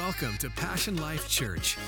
[0.00, 1.76] Welcome to Passion Life Church.
[1.76, 1.82] So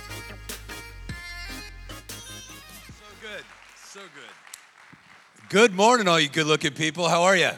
[3.23, 3.43] good.
[3.87, 5.49] So good.
[5.49, 7.09] Good morning, all you good looking people.
[7.09, 7.49] How are you?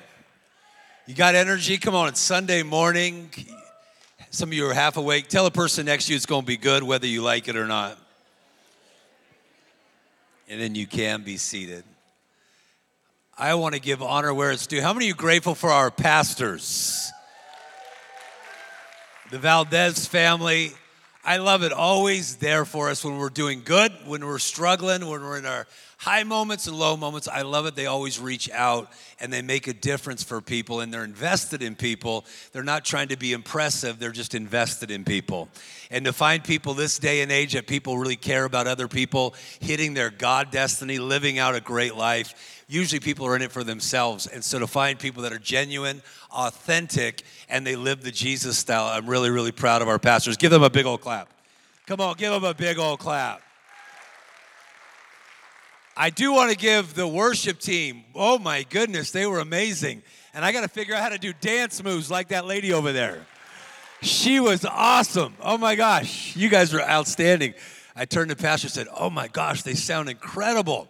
[1.08, 1.76] You got energy?
[1.76, 3.30] Come on, it's Sunday morning.
[4.30, 5.26] Some of you are half awake.
[5.26, 7.56] Tell a person next to you it's going to be good, whether you like it
[7.56, 7.98] or not.
[10.48, 11.82] And then you can be seated.
[13.36, 14.80] I want to give honor where it's due.
[14.80, 17.12] How many of you grateful for our pastors?
[19.34, 20.70] The Valdez family.
[21.24, 21.72] I love it.
[21.72, 25.66] Always there for us when we're doing good, when we're struggling, when we're in our
[25.98, 27.26] high moments and low moments.
[27.26, 27.74] I love it.
[27.74, 31.74] They always reach out and they make a difference for people and they're invested in
[31.74, 32.24] people.
[32.52, 35.48] They're not trying to be impressive, they're just invested in people.
[35.90, 39.34] And to find people this day and age that people really care about other people,
[39.58, 42.63] hitting their God destiny, living out a great life.
[42.66, 44.26] Usually people are in it for themselves.
[44.26, 48.86] And so to find people that are genuine, authentic, and they live the Jesus style,
[48.86, 50.36] I'm really, really proud of our pastors.
[50.36, 51.28] Give them a big old clap.
[51.86, 53.42] Come on, give them a big old clap.
[55.96, 60.02] I do want to give the worship team, oh my goodness, they were amazing.
[60.32, 62.92] And I got to figure out how to do dance moves like that lady over
[62.92, 63.26] there.
[64.02, 65.34] She was awesome.
[65.40, 67.54] Oh my gosh, you guys were outstanding.
[67.94, 70.88] I turned to Pastor and said, Oh my gosh, they sound incredible.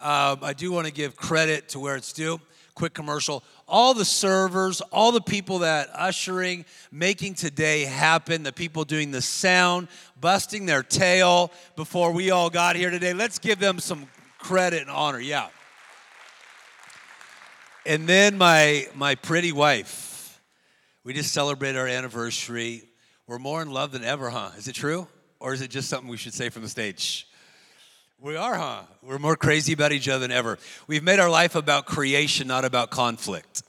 [0.00, 2.40] Um, I do want to give credit to where it's due.
[2.74, 3.44] Quick commercial.
[3.68, 9.20] All the servers, all the people that ushering, making today happen, the people doing the
[9.20, 13.12] sound, busting their tail before we all got here today.
[13.12, 15.20] Let's give them some credit and honor.
[15.20, 15.48] Yeah.
[17.84, 20.40] And then my my pretty wife.
[21.04, 22.84] We just celebrated our anniversary.
[23.26, 24.50] We're more in love than ever, huh?
[24.56, 25.06] Is it true?
[25.38, 27.26] Or is it just something we should say from the stage?
[28.22, 28.82] We are, huh?
[29.02, 30.58] We're more crazy about each other than ever.
[30.86, 33.62] We've made our life about creation, not about conflict.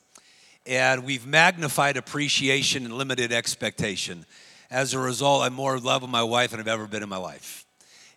[0.66, 4.26] And we've magnified appreciation and limited expectation.
[4.70, 7.08] As a result, I'm more in love with my wife than I've ever been in
[7.08, 7.66] my life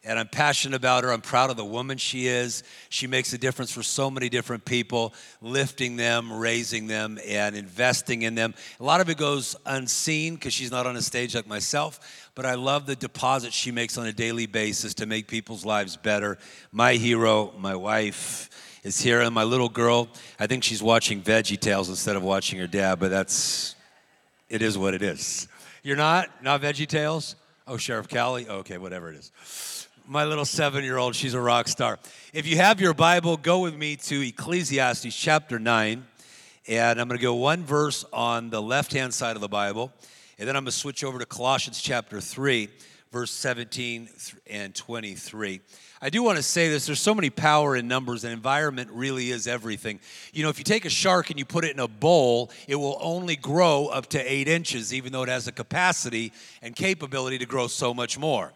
[0.05, 1.13] and I'm passionate about her.
[1.13, 2.63] I'm proud of the woman she is.
[2.91, 8.23] She makes a difference for so many different people, lifting them, raising them, and investing
[8.23, 8.55] in them.
[8.81, 12.47] A lot of it goes unseen because she's not on a stage like myself, but
[12.47, 16.39] I love the deposit she makes on a daily basis to make people's lives better.
[16.73, 18.51] My hero, my wife,
[18.83, 20.09] is here, and my little girl,
[20.39, 23.75] I think she's watching Veggie Tales instead of watching her dad, but that's,
[24.49, 25.49] it is what it is.
[25.83, 26.43] You're not?
[26.43, 27.37] Not Veggie Tales?
[27.67, 28.49] Oh, Sheriff Callie?
[28.49, 29.33] Okay, whatever it is
[30.07, 31.15] my little seven year old.
[31.15, 31.99] She's a rock star.
[32.33, 36.05] If you have your Bible, go with me to Ecclesiastes chapter 9.
[36.67, 39.93] And I'm going to go one verse on the left hand side of the Bible.
[40.39, 42.69] And then I'm going to switch over to Colossians chapter 3,
[43.13, 44.09] verse 17
[44.49, 45.61] and 23.
[46.03, 49.31] I do want to say this there's so many power in numbers, and environment really
[49.31, 50.01] is everything.
[50.33, 52.75] You know, if you take a shark and you put it in a bowl, it
[52.75, 57.39] will only grow up to eight inches, even though it has the capacity and capability
[57.39, 58.53] to grow so much more.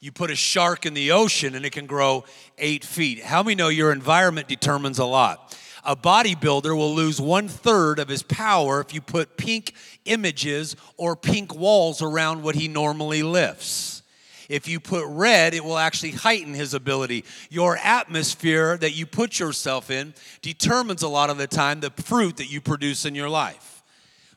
[0.00, 2.24] You put a shark in the ocean and it can grow
[2.58, 3.24] eight feet.
[3.24, 5.56] How many know your environment determines a lot?
[5.86, 9.72] A bodybuilder will lose one third of his power if you put pink
[10.04, 14.02] images or pink walls around what he normally lifts.
[14.48, 17.24] If you put red, it will actually heighten his ability.
[17.50, 22.38] Your atmosphere that you put yourself in determines a lot of the time the fruit
[22.38, 23.84] that you produce in your life.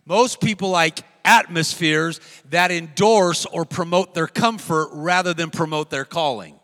[0.06, 6.59] Most people like atmospheres that endorse or promote their comfort rather than promote their calling.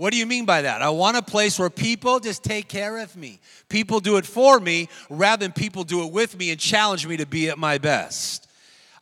[0.00, 0.80] What do you mean by that?
[0.80, 3.38] I want a place where people just take care of me.
[3.68, 7.18] People do it for me rather than people do it with me and challenge me
[7.18, 8.48] to be at my best.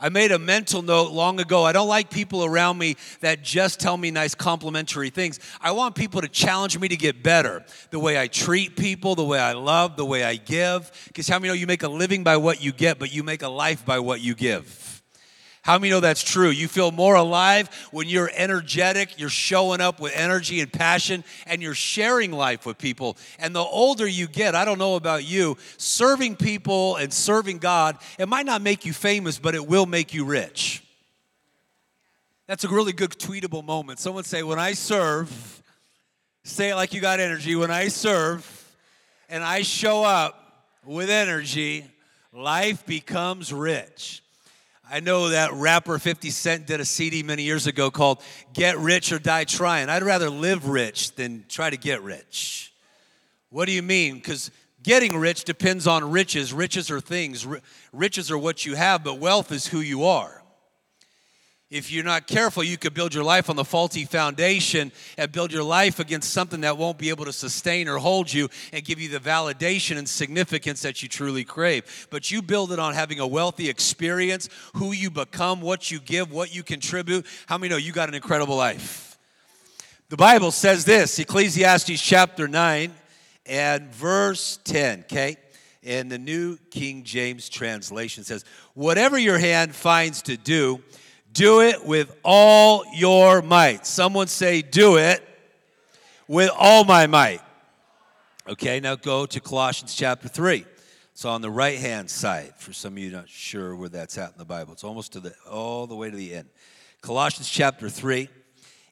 [0.00, 1.62] I made a mental note long ago.
[1.62, 5.38] I don't like people around me that just tell me nice complimentary things.
[5.60, 7.64] I want people to challenge me to get better.
[7.90, 10.90] The way I treat people, the way I love, the way I give.
[11.06, 13.42] Because how many know you make a living by what you get, but you make
[13.42, 14.97] a life by what you give?
[15.68, 16.48] How many know that's true?
[16.48, 21.60] You feel more alive when you're energetic, you're showing up with energy and passion, and
[21.60, 23.18] you're sharing life with people.
[23.38, 27.98] And the older you get, I don't know about you, serving people and serving God,
[28.18, 30.82] it might not make you famous, but it will make you rich.
[32.46, 33.98] That's a really good tweetable moment.
[33.98, 35.62] Someone say, When I serve,
[36.44, 37.56] say it like you got energy.
[37.56, 38.74] When I serve
[39.28, 41.84] and I show up with energy,
[42.32, 44.22] life becomes rich.
[44.90, 48.22] I know that rapper 50 Cent did a CD many years ago called
[48.54, 49.90] Get Rich or Die Trying.
[49.90, 52.72] I'd rather live rich than try to get rich.
[53.50, 54.14] What do you mean?
[54.14, 54.50] Because
[54.82, 56.54] getting rich depends on riches.
[56.54, 57.46] Riches are things,
[57.92, 60.37] riches are what you have, but wealth is who you are.
[61.70, 65.52] If you're not careful, you could build your life on the faulty foundation and build
[65.52, 68.98] your life against something that won't be able to sustain or hold you and give
[68.98, 72.08] you the validation and significance that you truly crave.
[72.08, 76.32] But you build it on having a wealthy experience, who you become, what you give,
[76.32, 77.26] what you contribute.
[77.44, 79.18] How many know you got an incredible life?
[80.08, 82.94] The Bible says this Ecclesiastes chapter 9
[83.44, 85.36] and verse 10, okay?
[85.82, 90.82] And the New King James translation says, Whatever your hand finds to do,
[91.38, 93.86] do it with all your might.
[93.86, 95.22] Someone say, Do it
[96.26, 97.40] with all my might.
[98.48, 100.64] Okay, now go to Colossians chapter 3.
[101.12, 102.54] It's on the right hand side.
[102.58, 104.72] For some of you not sure where that's at in the Bible.
[104.72, 106.48] It's almost to the all the way to the end.
[107.02, 108.28] Colossians chapter 3.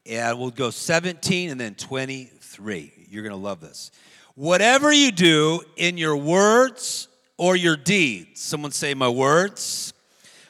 [0.07, 2.93] And we'll go 17 and then 23.
[3.11, 3.91] You're going to love this.
[4.37, 7.09] Whatever you do in your words
[7.39, 9.93] or your deeds, someone say, My words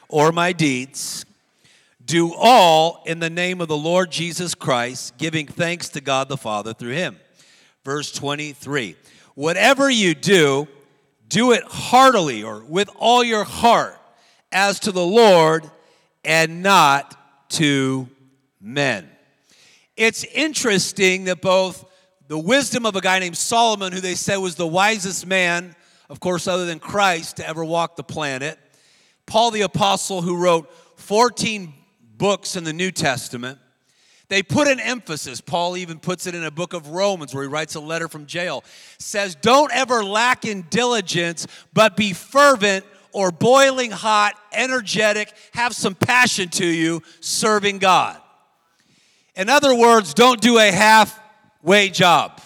[0.09, 1.25] or my deeds,
[2.07, 6.37] do all in the name of the Lord Jesus Christ, giving thanks to God the
[6.37, 7.19] Father through him.
[7.83, 8.95] Verse 23
[9.35, 10.67] Whatever you do,
[11.27, 13.99] do it heartily or with all your heart
[14.51, 15.69] as to the Lord
[16.23, 17.15] and not
[17.49, 18.07] to
[18.61, 19.09] men.
[19.97, 21.83] It's interesting that both
[22.29, 25.75] the wisdom of a guy named Solomon, who they said was the wisest man,
[26.09, 28.57] of course, other than Christ, to ever walk the planet,
[29.25, 31.73] Paul the Apostle, who wrote 14
[32.17, 33.59] books in the New Testament,
[34.29, 35.39] they put an emphasis.
[35.39, 38.25] Paul even puts it in a book of Romans where he writes a letter from
[38.25, 38.63] jail.
[38.99, 45.95] Says, Don't ever lack in diligence, but be fervent or boiling hot, energetic, have some
[45.95, 48.21] passion to you serving God.
[49.35, 52.41] In other words, don't do a halfway job.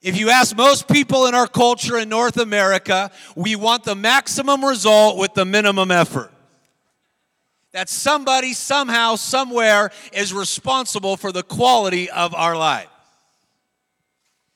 [0.00, 4.64] If you ask most people in our culture in North America, we want the maximum
[4.64, 6.32] result with the minimum effort
[7.72, 12.88] that somebody, somehow, somewhere is responsible for the quality of our life.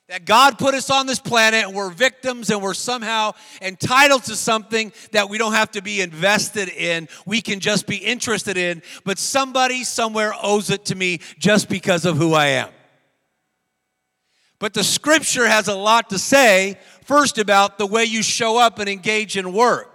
[0.08, 3.32] That God put us on this planet and we're victims and we're somehow
[3.62, 7.08] entitled to something that we don't have to be invested in.
[7.24, 12.04] We can just be interested in, but somebody somewhere owes it to me just because
[12.04, 12.68] of who I am.
[14.58, 18.78] But the scripture has a lot to say, first, about the way you show up
[18.78, 19.91] and engage in work.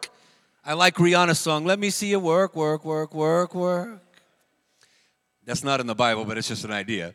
[0.67, 4.01] I like Rihanna's song, Let Me See You Work, Work, Work, Work, Work.
[5.45, 7.13] That's not in the Bible, but it's just an idea.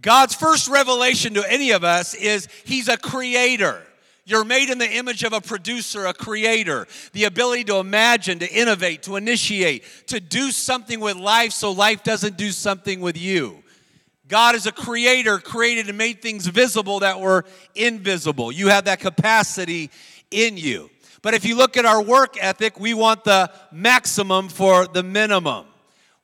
[0.00, 3.82] God's first revelation to any of us is He's a creator.
[4.24, 6.86] You're made in the image of a producer, a creator.
[7.12, 12.02] The ability to imagine, to innovate, to initiate, to do something with life so life
[12.02, 13.62] doesn't do something with you.
[14.26, 18.50] God is a creator, created and made things visible that were invisible.
[18.50, 19.90] You have that capacity
[20.30, 20.88] in you.
[21.22, 25.66] But if you look at our work ethic, we want the maximum for the minimum.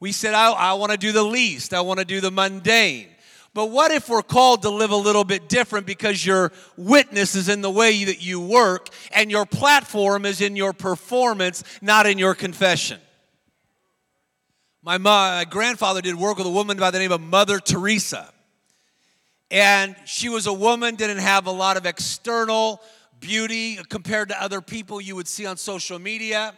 [0.00, 3.08] We said, I, I want to do the least, I want to do the mundane.
[3.54, 7.50] But what if we're called to live a little bit different because your witness is
[7.50, 12.18] in the way that you work and your platform is in your performance, not in
[12.18, 12.98] your confession?
[14.82, 18.32] My, my grandfather did work with a woman by the name of Mother Teresa.
[19.50, 22.80] And she was a woman, didn't have a lot of external
[23.22, 26.52] beauty compared to other people you would see on social media.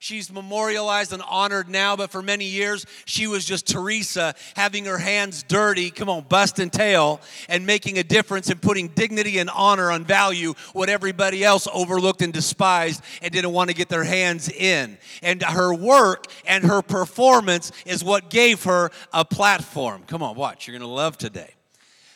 [0.00, 4.96] She's memorialized and honored now, but for many years, she was just Teresa having her
[4.96, 9.90] hands dirty, come on, busting tail, and making a difference and putting dignity and honor
[9.90, 14.48] on value what everybody else overlooked and despised and didn't want to get their hands
[14.48, 14.96] in.
[15.20, 20.04] And her work and her performance is what gave her a platform.
[20.06, 21.54] Come on, watch, you're going to love today.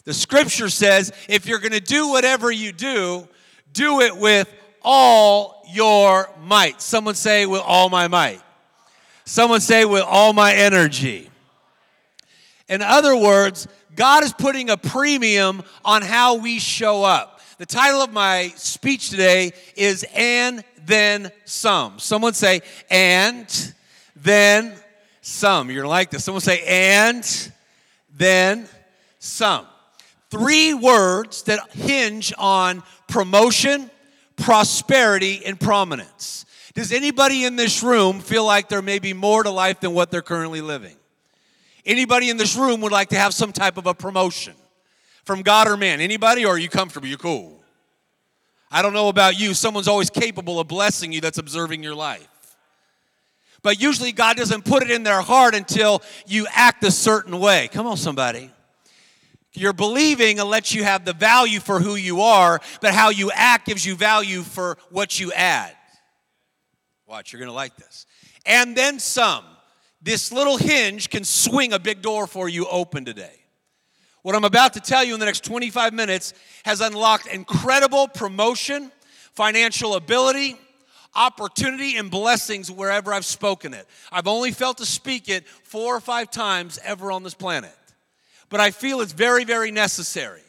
[0.04, 3.26] The scripture says if you're going to do whatever you do,
[3.72, 4.52] do it with
[4.82, 6.80] all your might.
[6.80, 8.40] Someone say, with all my might.
[9.24, 11.30] Someone say, with all my energy.
[12.68, 17.40] In other words, God is putting a premium on how we show up.
[17.58, 21.98] The title of my speech today is And Then Some.
[21.98, 23.74] Someone say, And
[24.16, 24.74] Then
[25.20, 25.70] Some.
[25.70, 26.24] You're gonna like this.
[26.24, 27.52] Someone say, And
[28.16, 28.68] Then
[29.18, 29.66] Some.
[30.30, 33.90] Three words that hinge on promotion,
[34.36, 36.46] prosperity, and prominence.
[36.72, 40.10] Does anybody in this room feel like there may be more to life than what
[40.10, 40.96] they're currently living?
[41.84, 44.54] Anybody in this room would like to have some type of a promotion
[45.24, 46.00] from God or man?
[46.00, 47.06] Anybody, or are you comfortable?
[47.06, 47.62] You're cool.
[48.70, 49.52] I don't know about you.
[49.52, 52.26] Someone's always capable of blessing you that's observing your life.
[53.62, 57.68] But usually, God doesn't put it in their heart until you act a certain way.
[57.72, 58.50] Come on, somebody.
[59.54, 63.66] Your believing lets you have the value for who you are, but how you act
[63.66, 65.76] gives you value for what you add.
[67.06, 68.06] Watch, you're going to like this.
[68.46, 69.44] And then some.
[70.00, 73.42] This little hinge can swing a big door for you open today.
[74.22, 76.32] What I'm about to tell you in the next 25 minutes
[76.64, 78.90] has unlocked incredible promotion,
[79.34, 80.56] financial ability,
[81.14, 83.86] opportunity, and blessings wherever I've spoken it.
[84.10, 87.74] I've only felt to speak it four or five times ever on this planet.
[88.52, 90.42] But I feel it's very, very necessary.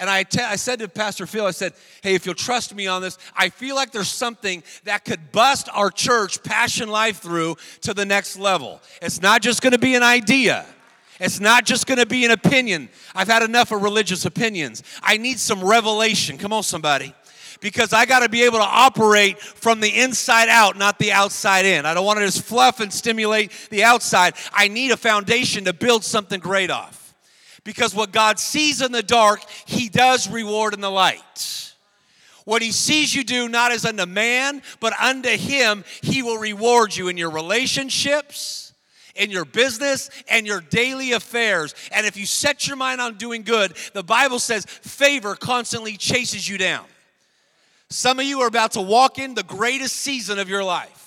[0.00, 2.88] And I, te- I said to Pastor Phil, I said, hey, if you'll trust me
[2.88, 7.56] on this, I feel like there's something that could bust our church, Passion Life, through
[7.82, 8.80] to the next level.
[9.00, 10.66] It's not just gonna be an idea.
[11.20, 12.88] It's not just gonna be an opinion.
[13.14, 14.82] I've had enough of religious opinions.
[15.00, 16.38] I need some revelation.
[16.38, 17.14] Come on, somebody.
[17.60, 21.86] Because I gotta be able to operate from the inside out, not the outside in.
[21.86, 24.34] I don't wanna just fluff and stimulate the outside.
[24.52, 27.03] I need a foundation to build something great off.
[27.64, 31.72] Because what God sees in the dark, He does reward in the light.
[32.44, 36.94] What He sees you do, not as unto man, but unto Him, He will reward
[36.94, 38.74] you in your relationships,
[39.14, 41.74] in your business, and your daily affairs.
[41.90, 46.46] And if you set your mind on doing good, the Bible says favor constantly chases
[46.46, 46.84] you down.
[47.88, 51.03] Some of you are about to walk in the greatest season of your life.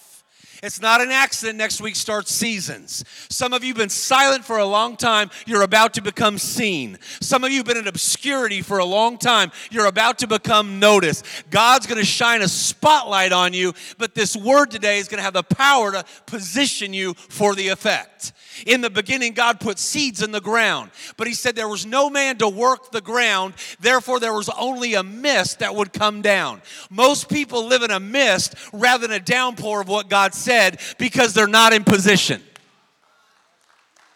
[0.64, 3.04] It's not an accident next week starts seasons.
[3.30, 5.30] Some of you have been silent for a long time.
[5.46, 6.98] You're about to become seen.
[7.22, 9.52] Some of you have been in obscurity for a long time.
[9.72, 11.26] You're about to become noticed.
[11.50, 15.24] God's going to shine a spotlight on you, but this word today is going to
[15.24, 18.34] have the power to position you for the effect.
[18.66, 22.10] In the beginning, God put seeds in the ground, but He said there was no
[22.10, 26.62] man to work the ground, therefore, there was only a mist that would come down.
[26.90, 31.34] Most people live in a mist rather than a downpour of what God said because
[31.34, 32.42] they're not in position.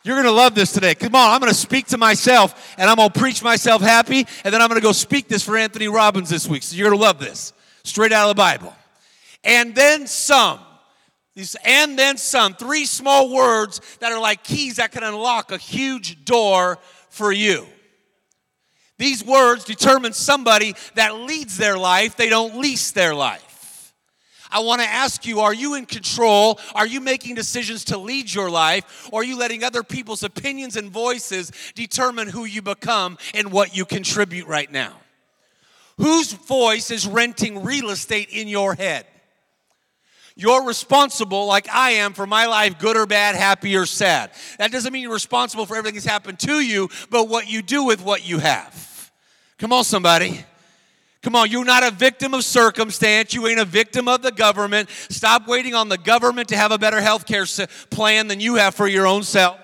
[0.03, 0.95] You're going to love this today.
[0.95, 4.25] Come on, I'm going to speak to myself and I'm going to preach myself happy,
[4.43, 6.63] and then I'm going to go speak this for Anthony Robbins this week.
[6.63, 7.53] So you're going to love this.
[7.83, 8.73] Straight out of the Bible.
[9.43, 10.59] And then some.
[11.63, 16.25] And then some, three small words that are like keys that can unlock a huge
[16.25, 16.77] door
[17.09, 17.65] for you.
[18.97, 23.51] These words determine somebody that leads their life, they don't lease their life.
[24.51, 26.59] I want to ask you are you in control?
[26.75, 29.09] Are you making decisions to lead your life?
[29.11, 33.75] Or are you letting other people's opinions and voices determine who you become and what
[33.75, 34.97] you contribute right now?
[35.97, 39.05] Whose voice is renting real estate in your head?
[40.41, 44.31] You're responsible, like I am, for my life, good or bad, happy or sad.
[44.57, 47.83] That doesn't mean you're responsible for everything that's happened to you, but what you do
[47.85, 49.11] with what you have.
[49.59, 50.43] Come on, somebody.
[51.21, 53.35] Come on, you're not a victim of circumstance.
[53.35, 54.89] You ain't a victim of the government.
[55.09, 57.45] Stop waiting on the government to have a better health care
[57.91, 59.59] plan than you have for your own self.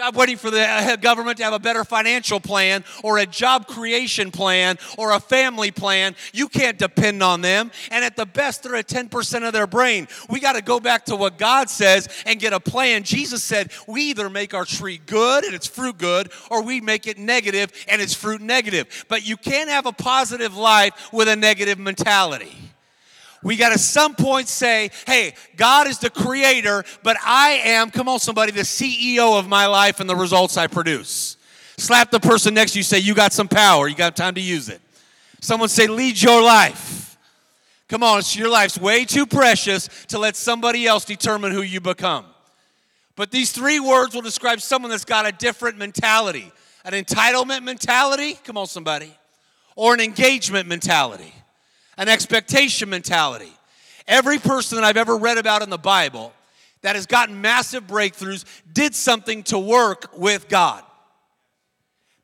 [0.00, 3.66] Stop waiting for the uh, government to have a better financial plan or a job
[3.66, 6.16] creation plan or a family plan.
[6.32, 7.70] You can't depend on them.
[7.90, 10.08] And at the best, they're at 10% of their brain.
[10.30, 13.02] We got to go back to what God says and get a plan.
[13.02, 17.06] Jesus said, We either make our tree good and its fruit good, or we make
[17.06, 19.04] it negative and its fruit negative.
[19.06, 22.69] But you can't have a positive life with a negative mentality.
[23.42, 28.08] We got to some point say, hey, God is the creator, but I am, come
[28.08, 31.36] on, somebody, the CEO of my life and the results I produce.
[31.78, 34.40] Slap the person next to you, say, you got some power, you got time to
[34.40, 34.80] use it.
[35.40, 37.16] Someone say, lead your life.
[37.88, 42.26] Come on, your life's way too precious to let somebody else determine who you become.
[43.16, 46.52] But these three words will describe someone that's got a different mentality
[46.84, 49.14] an entitlement mentality, come on, somebody,
[49.76, 51.34] or an engagement mentality
[52.00, 53.52] an expectation mentality.
[54.08, 56.32] Every person that I've ever read about in the Bible
[56.80, 60.82] that has gotten massive breakthroughs did something to work with God.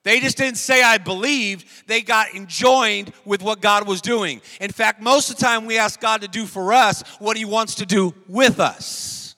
[0.02, 1.66] They just didn't say, I believed.
[1.88, 4.40] They got enjoined with what God was doing.
[4.60, 7.44] In fact, most of the time we ask God to do for us what He
[7.44, 9.36] wants to do with us.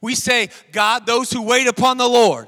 [0.00, 2.46] We say, God, those who wait upon the Lord,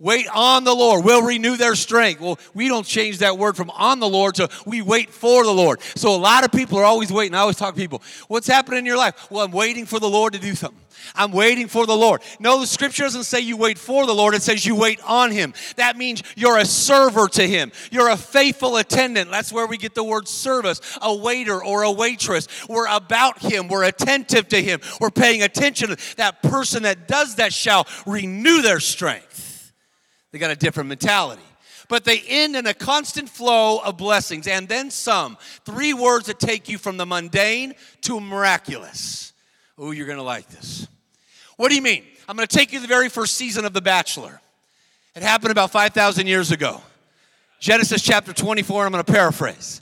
[0.00, 1.04] Wait on the Lord.
[1.04, 2.20] We'll renew their strength.
[2.20, 5.52] Well, we don't change that word from on the Lord to we wait for the
[5.52, 5.80] Lord.
[5.96, 7.34] So a lot of people are always waiting.
[7.34, 9.28] I always talk to people, what's happening in your life?
[9.28, 10.80] Well, I'm waiting for the Lord to do something.
[11.14, 12.22] I'm waiting for the Lord.
[12.38, 15.30] No, the scripture doesn't say you wait for the Lord, it says you wait on
[15.32, 15.54] Him.
[15.76, 19.30] That means you're a server to Him, you're a faithful attendant.
[19.30, 22.46] That's where we get the word service, a waiter or a waitress.
[22.68, 25.88] We're about Him, we're attentive to Him, we're paying attention.
[25.90, 29.47] To that person that does that shall renew their strength.
[30.32, 31.42] They got a different mentality.
[31.88, 35.38] But they end in a constant flow of blessings and then some.
[35.64, 39.32] Three words that take you from the mundane to miraculous.
[39.78, 40.86] Oh, you're going to like this.
[41.56, 42.04] What do you mean?
[42.28, 44.40] I'm going to take you to the very first season of The Bachelor.
[45.16, 46.82] It happened about 5,000 years ago.
[47.58, 49.80] Genesis chapter 24, I'm going to paraphrase.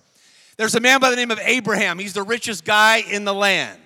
[0.57, 1.99] There's a man by the name of Abraham.
[1.99, 3.79] He's the richest guy in the land.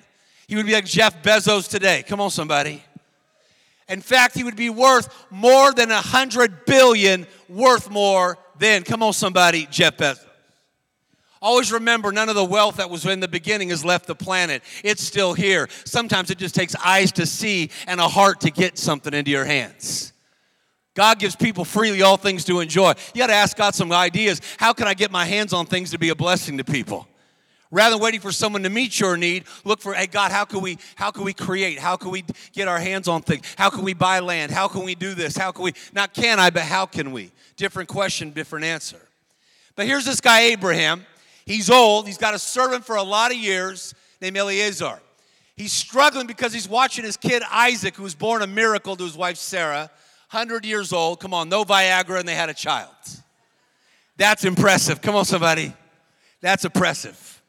[0.47, 2.05] He would be like Jeff Bezos today.
[2.07, 2.85] Come on, somebody.
[3.91, 9.03] In fact, he would be worth more than a hundred billion, worth more than, come
[9.03, 10.25] on, somebody, Jeff Bezos.
[11.43, 14.63] Always remember, none of the wealth that was in the beginning has left the planet.
[14.85, 15.69] It's still here.
[15.85, 19.47] Sometimes it just takes eyes to see and a heart to get something into your
[19.47, 20.13] hands.
[20.95, 22.93] God gives people freely all things to enjoy.
[23.15, 24.43] You got to ask God some ideas.
[24.59, 27.09] How can I get my hands on things to be a blessing to people?
[27.73, 30.61] Rather than waiting for someone to meet your need, look for, hey God, how can
[30.61, 31.79] we how can we create?
[31.79, 33.47] How can we get our hands on things?
[33.57, 34.51] How can we buy land?
[34.51, 35.37] How can we do this?
[35.37, 37.31] How can we not can I, but how can we?
[37.57, 39.01] Different question, different answer.
[39.77, 41.07] But here's this guy Abraham.
[41.47, 45.01] He's old, he's got a servant for a lot of years named Eliezer.
[45.57, 49.17] He's struggling because he's watching his kid Isaac, who was born a miracle to his
[49.17, 49.91] wife Sarah,
[50.31, 51.21] 100 years old.
[51.21, 52.89] Come on, no Viagra, and they had a child.
[54.17, 55.03] That's impressive.
[55.03, 55.75] Come on, somebody.
[56.41, 57.40] That's impressive.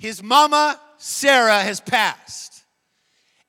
[0.00, 2.64] His mama, Sarah, has passed.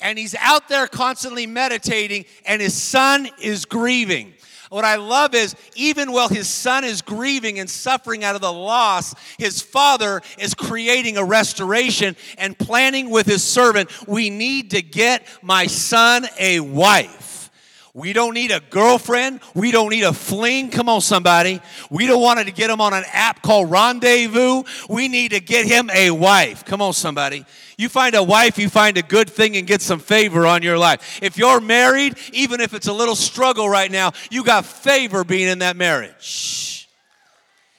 [0.02, 4.34] And he's out there constantly meditating, and his son is grieving.
[4.70, 8.52] What I love is, even while his son is grieving and suffering out of the
[8.52, 13.90] loss, his father is creating a restoration and planning with his servant.
[14.06, 17.31] We need to get my son a wife.
[17.94, 19.42] We don't need a girlfriend.
[19.54, 20.70] We don't need a fling.
[20.70, 21.62] Come on, somebody.
[21.90, 24.64] We don't want to get him on an app called Rendezvous.
[24.90, 26.64] We need to get him a wife.
[26.64, 27.46] Come on, somebody.
[27.78, 30.78] You find a wife, you find a good thing and get some favor on your
[30.78, 31.20] life.
[31.22, 35.48] If you're married, even if it's a little struggle right now, you got favor being
[35.48, 36.88] in that marriage.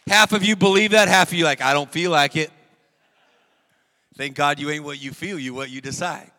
[0.07, 2.51] Half of you believe that, half of you like, I don't feel like it.
[4.17, 6.31] Thank God you ain't what you feel, you what you decide.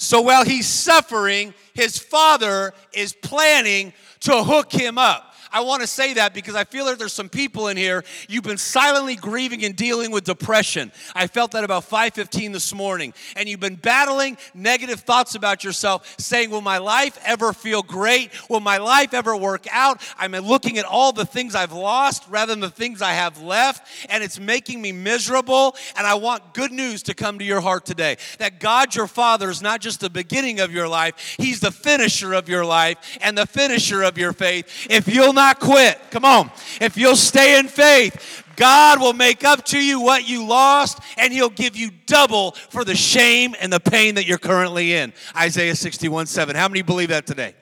[0.00, 5.34] So while he's suffering, his father is planning to hook him up.
[5.52, 8.44] I want to say that because I feel that there's some people in here you've
[8.44, 10.92] been silently grieving and dealing with depression.
[11.14, 16.14] I felt that about 5:15 this morning and you've been battling negative thoughts about yourself
[16.18, 18.30] saying, "Will my life ever feel great?
[18.48, 22.52] Will my life ever work out?" I'm looking at all the things I've lost rather
[22.52, 26.72] than the things I have left and it's making me miserable and I want good
[26.72, 28.16] news to come to your heart today.
[28.38, 32.32] That God your Father is not just the beginning of your life, he's the finisher
[32.34, 34.86] of your life and the finisher of your faith.
[34.90, 35.98] If you'll not quit.
[36.10, 36.50] Come on.
[36.80, 41.32] If you'll stay in faith, God will make up to you what you lost and
[41.32, 45.12] he'll give you double for the shame and the pain that you're currently in.
[45.36, 46.56] Isaiah 61 7.
[46.56, 47.54] How many believe that today?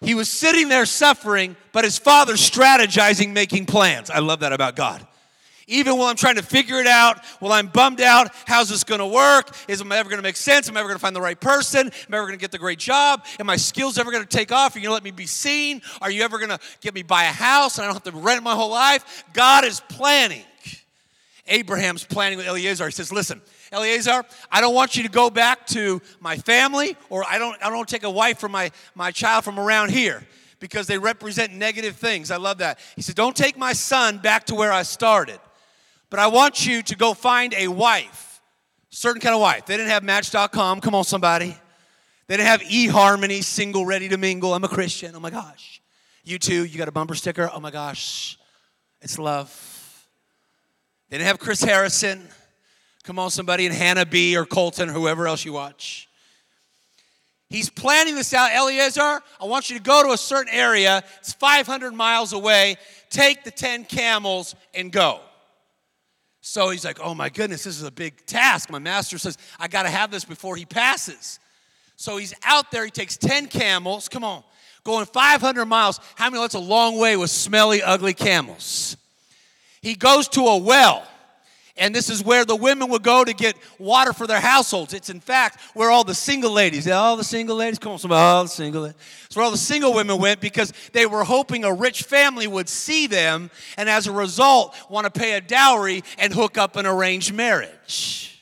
[0.00, 4.10] He was sitting there suffering, but his father strategizing, making plans.
[4.10, 5.06] I love that about God.
[5.72, 9.06] Even while I'm trying to figure it out, while I'm bummed out, how's this gonna
[9.06, 9.56] work?
[9.68, 10.68] Is it ever gonna make sense?
[10.68, 11.86] Am I ever gonna find the right person?
[11.86, 13.24] Am I ever gonna get the great job?
[13.40, 14.76] Am my skills ever gonna take off?
[14.76, 15.80] Are you gonna let me be seen?
[16.02, 18.42] Are you ever gonna get me buy a house and I don't have to rent
[18.42, 19.24] my whole life?
[19.32, 20.44] God is planning.
[21.46, 22.84] Abraham's planning with Eliezer.
[22.84, 23.40] He says, Listen,
[23.72, 27.70] Eliezer, I don't want you to go back to my family, or I don't, I
[27.70, 30.22] don't take a wife for my, my child from around here
[30.60, 32.30] because they represent negative things.
[32.30, 32.78] I love that.
[32.94, 35.40] He said, Don't take my son back to where I started.
[36.12, 38.42] But I want you to go find a wife,
[38.90, 39.64] certain kind of wife.
[39.64, 40.82] They didn't have Match.com.
[40.82, 41.56] Come on, somebody.
[42.26, 44.52] They didn't have eHarmony, single, ready to mingle.
[44.52, 45.16] I'm a Christian.
[45.16, 45.80] Oh my gosh.
[46.22, 47.50] You too, you got a bumper sticker.
[47.50, 48.38] Oh my gosh.
[49.00, 49.48] It's love.
[51.08, 52.28] They didn't have Chris Harrison.
[53.04, 54.36] Come on, somebody, and Hannah B.
[54.36, 56.10] or Colton, or whoever else you watch.
[57.48, 58.52] He's planning this out.
[58.52, 59.00] Eliezer,
[59.40, 61.04] I want you to go to a certain area.
[61.20, 62.76] It's 500 miles away.
[63.08, 65.22] Take the 10 camels and go.
[66.44, 68.68] So he's like, oh my goodness, this is a big task.
[68.68, 71.38] My master says, I got to have this before he passes.
[71.96, 74.42] So he's out there, he takes 10 camels, come on,
[74.82, 76.00] going 500 miles.
[76.16, 76.42] How many?
[76.42, 78.96] That's a long way with smelly, ugly camels.
[79.82, 81.06] He goes to a well.
[81.76, 84.92] And this is where the women would go to get water for their households.
[84.92, 88.20] It's in fact where all the single ladies, all the single ladies, come on, somebody,
[88.20, 89.00] all the single ladies.
[89.24, 92.68] It's where all the single women went because they were hoping a rich family would
[92.68, 96.84] see them and as a result want to pay a dowry and hook up an
[96.84, 98.32] arranged marriage.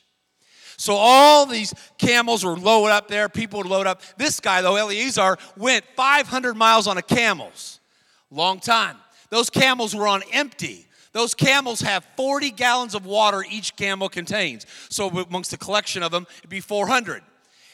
[0.76, 4.00] So all these camels were loaded up there, people would load up.
[4.16, 7.80] This guy, though, Eliezer, went 500 miles on a camels.
[8.30, 8.96] Long time.
[9.28, 10.86] Those camels were on empty.
[11.12, 14.64] Those camels have 40 gallons of water each camel contains.
[14.88, 17.22] So, amongst the collection of them, it'd be 400.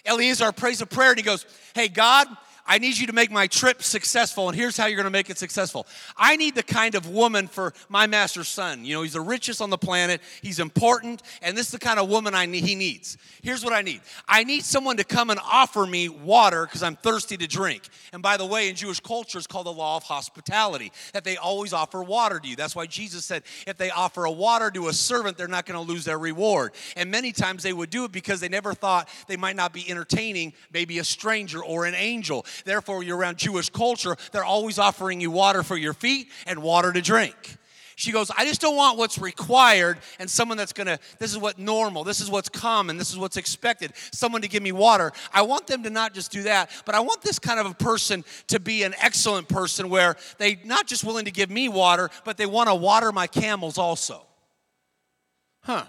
[0.07, 1.45] Eliezer prays a prayer and he goes,
[1.75, 2.29] Hey, God,
[2.67, 5.39] I need you to make my trip successful, and here's how you're gonna make it
[5.39, 5.87] successful.
[6.17, 8.85] I need the kind of woman for my master's son.
[8.85, 12.01] You know, he's the richest on the planet, he's important, and this is the kind
[12.01, 13.19] of woman I need, he needs.
[13.43, 16.97] Here's what I need I need someone to come and offer me water because I'm
[16.97, 17.83] thirsty to drink.
[18.13, 21.37] And by the way, in Jewish culture, it's called the law of hospitality, that they
[21.37, 22.57] always offer water to you.
[22.57, 25.83] That's why Jesus said, if they offer a water to a servant, they're not gonna
[25.83, 26.73] lose their reward.
[26.97, 29.89] And many times they would do it because they never thought they might not be
[29.89, 32.45] entertaining maybe a stranger or an angel.
[32.65, 36.93] Therefore, you're around Jewish culture, they're always offering you water for your feet and water
[36.93, 37.57] to drink.
[37.99, 41.59] She goes, I just don't want what's required and someone that's gonna, this is what
[41.59, 45.13] normal, this is what's common, this is what's expected, someone to give me water.
[45.33, 47.73] I want them to not just do that, but I want this kind of a
[47.73, 52.11] person to be an excellent person where they not just willing to give me water,
[52.25, 54.27] but they wanna water my camels also.
[55.63, 55.87] Huh.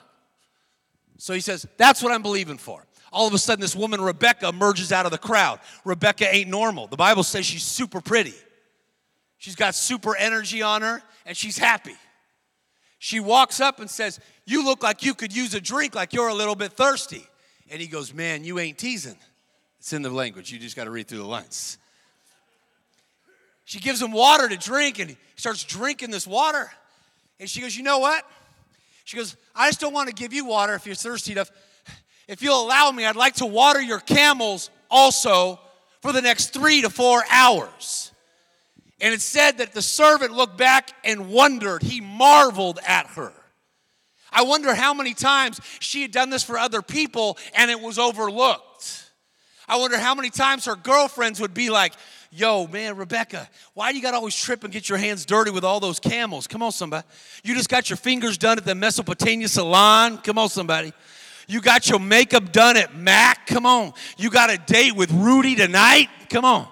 [1.18, 2.86] So he says, That's what I'm believing for
[3.18, 5.60] all of a sudden this woman rebecca emerges out of the crowd.
[5.84, 6.86] Rebecca ain't normal.
[6.86, 8.36] The bible says she's super pretty.
[9.40, 11.96] She's got super energy on her and she's happy.
[13.00, 16.28] She walks up and says you look like you could use a drink like you're
[16.28, 17.26] a little bit thirsty.
[17.72, 19.18] And he goes man you ain't teasing.
[19.80, 20.52] It's in the language.
[20.52, 21.80] You just got to read through the lines.
[23.66, 26.72] She gives him water to drink and he starts drinking this water.
[27.40, 28.24] And she goes you know what?
[29.06, 31.50] She goes i just don't want to give you water if you're thirsty enough
[32.28, 35.60] if you'll allow me, I'd like to water your camels also
[36.02, 38.12] for the next three to four hours.
[39.00, 43.32] And it said that the servant looked back and wondered, he marveled at her.
[44.32, 47.98] I wonder how many times she had done this for other people and it was
[47.98, 49.12] overlooked.
[49.68, 51.94] I wonder how many times her girlfriends would be like,
[52.30, 55.50] Yo, man, Rebecca, why do you got to always trip and get your hands dirty
[55.50, 56.46] with all those camels?
[56.46, 57.08] Come on, somebody.
[57.44, 60.18] You just got your fingers done at the Mesopotamia salon.
[60.18, 60.92] Come on, somebody.
[61.48, 63.48] You got your makeup done at Mac?
[63.48, 63.94] Come on.
[64.18, 66.10] You got a date with Rudy tonight?
[66.30, 66.68] Come on.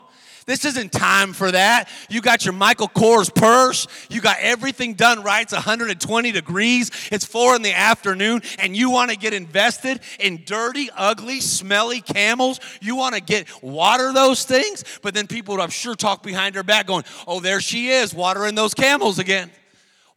[0.45, 1.89] This isn't time for that.
[2.07, 3.87] You got your Michael Kors purse.
[4.09, 5.41] You got everything done right.
[5.41, 6.91] It's 120 degrees.
[7.11, 12.01] It's four in the afternoon, and you want to get invested in dirty, ugly, smelly
[12.01, 12.59] camels.
[12.79, 16.53] You want to get water those things, but then people would, I'm sure, talk behind
[16.55, 19.49] her back, going, "Oh, there she is, watering those camels again."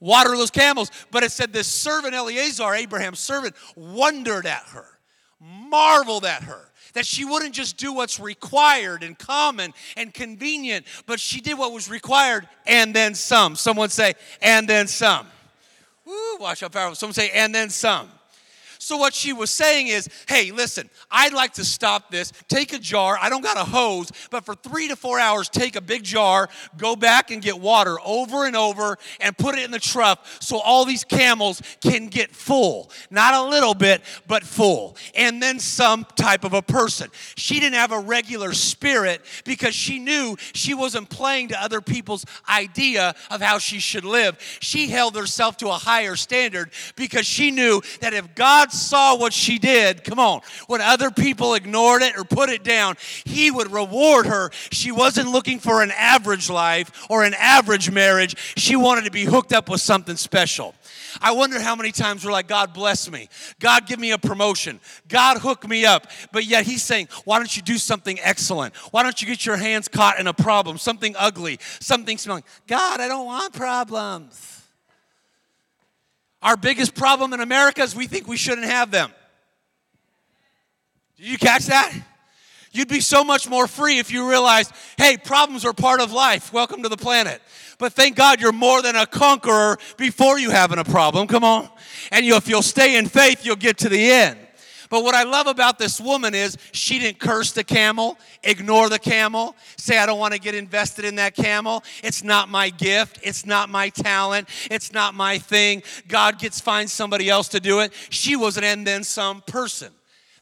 [0.00, 0.90] Water those camels.
[1.10, 4.86] But it said this servant Eliezer, Abraham's servant, wondered at her,
[5.40, 6.64] marveled at her.
[6.94, 11.72] That she wouldn't just do what's required and common and convenient, but she did what
[11.72, 13.56] was required and then some.
[13.56, 15.26] Someone say, and then some.
[16.06, 16.94] Woo, watch how powerful.
[16.94, 18.10] Someone say, and then some.
[18.78, 22.32] So, what she was saying is, hey, listen, I'd like to stop this.
[22.48, 23.18] Take a jar.
[23.20, 26.48] I don't got a hose, but for three to four hours, take a big jar,
[26.76, 30.58] go back and get water over and over and put it in the trough so
[30.58, 32.90] all these camels can get full.
[33.10, 34.96] Not a little bit, but full.
[35.14, 37.10] And then some type of a person.
[37.36, 42.24] She didn't have a regular spirit because she knew she wasn't playing to other people's
[42.48, 44.38] idea of how she should live.
[44.60, 49.32] She held herself to a higher standard because she knew that if God saw what
[49.32, 53.70] she did, come on, when other people ignored it or put it down, he would
[53.70, 54.50] reward her.
[54.70, 58.36] She wasn't looking for an average life or an average marriage.
[58.56, 60.74] She wanted to be hooked up with something special.
[61.20, 63.28] I wonder how many times we're like, God bless me.
[63.60, 64.80] God give me a promotion.
[65.08, 66.06] God hook me up.
[66.32, 68.76] But yet he's saying, why don't you do something excellent?
[68.92, 72.44] Why don't you get your hands caught in a problem, something ugly, something smelling?
[72.66, 74.57] God, I don't want problems.
[76.42, 79.10] Our biggest problem in America is we think we shouldn't have them.
[81.16, 81.92] Did you catch that?
[82.70, 86.52] You'd be so much more free if you realized, hey, problems are part of life.
[86.52, 87.42] Welcome to the planet.
[87.78, 91.26] But thank God you're more than a conqueror before you having a problem.
[91.26, 91.68] Come on.
[92.12, 94.38] And you, if you'll stay in faith, you'll get to the end.
[94.90, 98.98] But what I love about this woman is she didn't curse the camel, ignore the
[98.98, 101.84] camel, say, I don't want to get invested in that camel.
[102.02, 103.18] It's not my gift.
[103.22, 104.48] It's not my talent.
[104.70, 105.82] It's not my thing.
[106.06, 107.92] God gets find somebody else to do it.
[108.10, 109.92] She was an and then some person.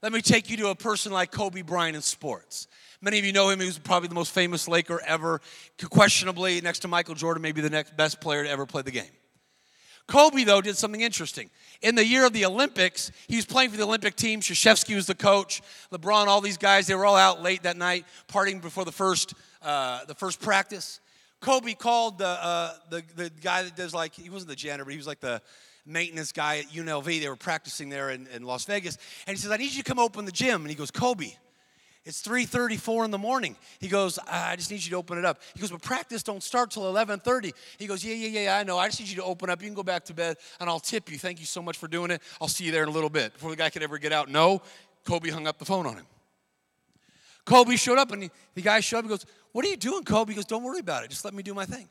[0.03, 2.69] Let me take you to a person like Kobe Bryant in sports.
[3.01, 3.61] Many of you know him.
[3.61, 5.41] He was probably the most famous Laker ever,
[5.91, 9.11] questionably next to Michael Jordan, maybe the next best player to ever play the game.
[10.07, 11.51] Kobe, though, did something interesting.
[11.83, 14.41] In the year of the Olympics, he was playing for the Olympic team.
[14.41, 15.63] Krzyzewski was the coach.
[15.93, 19.35] LeBron, all these guys, they were all out late that night, partying before the first,
[19.63, 21.01] uh, the first practice.
[21.41, 24.93] Kobe called the, uh, the, the guy that does like, he wasn't the janitor, but
[24.93, 25.43] he was like the
[25.85, 27.05] maintenance guy at UNLV.
[27.05, 28.99] They were practicing there in, in Las Vegas.
[29.27, 30.63] And he says, I need you to come open the gym.
[30.63, 31.33] And he goes, Kobe,
[32.07, 33.57] it's 3:34 in the morning.
[33.81, 35.41] He goes, I just need you to open it up.
[35.55, 37.53] He goes, but practice don't start till 11:30.
[37.79, 38.79] He goes, yeah, yeah, yeah, I know.
[38.79, 39.61] I just need you to open up.
[39.61, 41.19] You can go back to bed, and I'll tip you.
[41.19, 42.23] Thank you so much for doing it.
[42.41, 43.33] I'll see you there in a little bit.
[43.33, 44.63] Before the guy could ever get out, no,
[45.05, 46.07] Kobe hung up the phone on him.
[47.45, 49.05] Kobe showed up and he, the guy showed up.
[49.05, 50.31] He goes, What are you doing, Kobe?
[50.31, 51.11] He goes, Don't worry about it.
[51.11, 51.89] Just let me do my thing.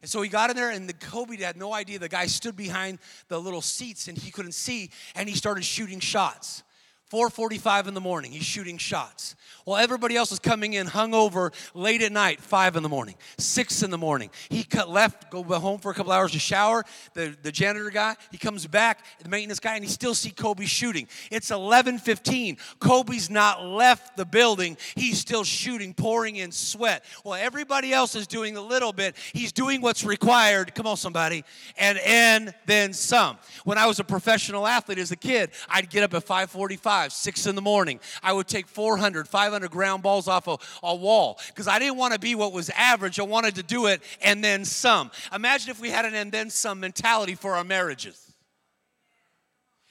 [0.00, 1.98] And so he got in there, and the Kobe had no idea.
[1.98, 5.98] The guy stood behind the little seats and he couldn't see, and he started shooting
[5.98, 6.62] shots.
[7.10, 9.34] 4:45 in the morning, he's shooting shots.
[9.64, 13.82] While everybody else is coming in hungover late at night, five in the morning, six
[13.82, 14.30] in the morning.
[14.48, 16.84] He cut left, go home for a couple hours to shower.
[17.14, 20.66] The, the janitor guy, he comes back, the maintenance guy, and he still see Kobe
[20.66, 21.08] shooting.
[21.32, 22.58] It's 11:15.
[22.78, 24.76] Kobe's not left the building.
[24.94, 27.04] He's still shooting, pouring in sweat.
[27.24, 30.76] While everybody else is doing a little bit, he's doing what's required.
[30.76, 31.44] Come on, somebody,
[31.76, 33.36] and and then some.
[33.64, 37.12] When I was a professional athlete as a kid, I'd get up at 5:45 five,
[37.14, 37.98] six in the morning.
[38.22, 42.12] I would take 400, 500 ground balls off a, a wall because I didn't want
[42.12, 43.18] to be what was average.
[43.18, 45.10] I wanted to do it and then some.
[45.34, 48.34] Imagine if we had an and then some mentality for our marriages.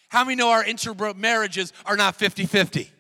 [0.10, 2.92] How many know our intermarriages are not 50 50?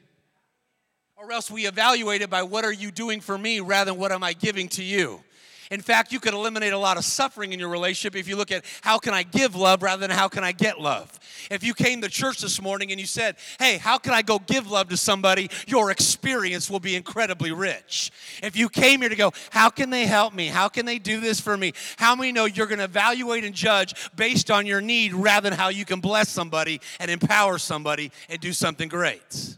[1.15, 4.11] Or else we evaluate it by what are you doing for me rather than what
[4.11, 5.23] am I giving to you.
[5.71, 8.51] In fact, you could eliminate a lot of suffering in your relationship if you look
[8.51, 11.19] at how can I give love rather than how can I get love.
[11.51, 14.39] If you came to church this morning and you said, hey, how can I go
[14.39, 15.47] give love to somebody?
[15.67, 18.11] Your experience will be incredibly rich.
[18.41, 20.47] If you came here to go, how can they help me?
[20.47, 21.73] How can they do this for me?
[21.97, 25.57] How many know you're going to evaluate and judge based on your need rather than
[25.57, 29.57] how you can bless somebody and empower somebody and do something great?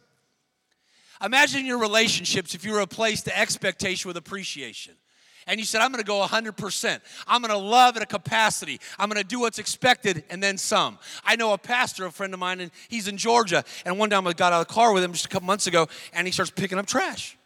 [1.24, 4.96] Imagine your relationships if you replaced the expectation with appreciation
[5.48, 7.00] and you said, I'm gonna go 100%.
[7.28, 8.80] I'm gonna love at a capacity.
[8.98, 10.98] I'm gonna do what's expected and then some.
[11.24, 13.64] I know a pastor, a friend of mine, and he's in Georgia.
[13.86, 15.68] And one time I got out of the car with him just a couple months
[15.68, 17.38] ago, and he starts picking up trash.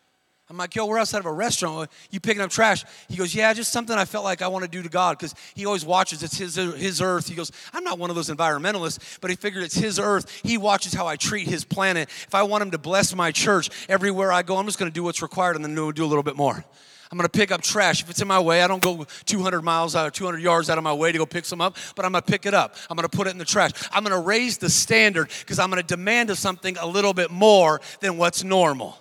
[0.47, 1.89] I'm like, yo, we're outside of a restaurant.
[2.11, 2.85] You picking up trash?
[3.09, 5.33] He goes, yeah, just something I felt like I want to do to God because
[5.55, 6.21] he always watches.
[6.21, 7.27] It's his, his earth.
[7.27, 10.29] He goes, I'm not one of those environmentalists, but he figured it's his earth.
[10.43, 12.09] He watches how I treat his planet.
[12.09, 14.93] If I want him to bless my church everywhere I go, I'm just going to
[14.93, 16.63] do what's required and then do a little bit more.
[17.11, 18.01] I'm going to pick up trash.
[18.01, 20.83] If it's in my way, I don't go 200 miles out, 200 yards out of
[20.83, 22.75] my way to go pick some up, but I'm going to pick it up.
[22.89, 23.71] I'm going to put it in the trash.
[23.91, 27.13] I'm going to raise the standard because I'm going to demand of something a little
[27.13, 28.97] bit more than what's normal.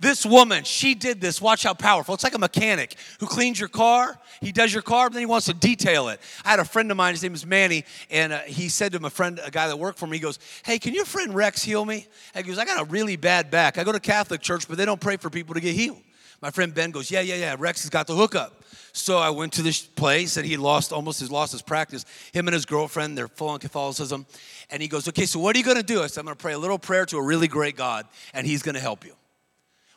[0.00, 1.40] This woman, she did this.
[1.40, 2.14] Watch how powerful.
[2.14, 4.18] It's like a mechanic who cleans your car.
[4.40, 6.20] He does your car, but then he wants to detail it.
[6.44, 9.00] I had a friend of mine, his name is Manny, and uh, he said to
[9.00, 11.62] my friend, a guy that worked for me, he goes, Hey, can your friend Rex
[11.62, 12.06] heal me?
[12.34, 13.78] And he goes, I got a really bad back.
[13.78, 16.02] I go to Catholic church, but they don't pray for people to get healed.
[16.44, 17.56] My friend Ben goes, Yeah, yeah, yeah.
[17.58, 18.62] Rex has got the hookup.
[18.92, 22.04] So I went to this place and he lost almost his lost his practice.
[22.34, 24.26] Him and his girlfriend, they're full on Catholicism.
[24.68, 26.02] And he goes, Okay, so what are you gonna do?
[26.02, 28.62] I said, I'm gonna pray a little prayer to a really great God, and he's
[28.62, 29.14] gonna help you.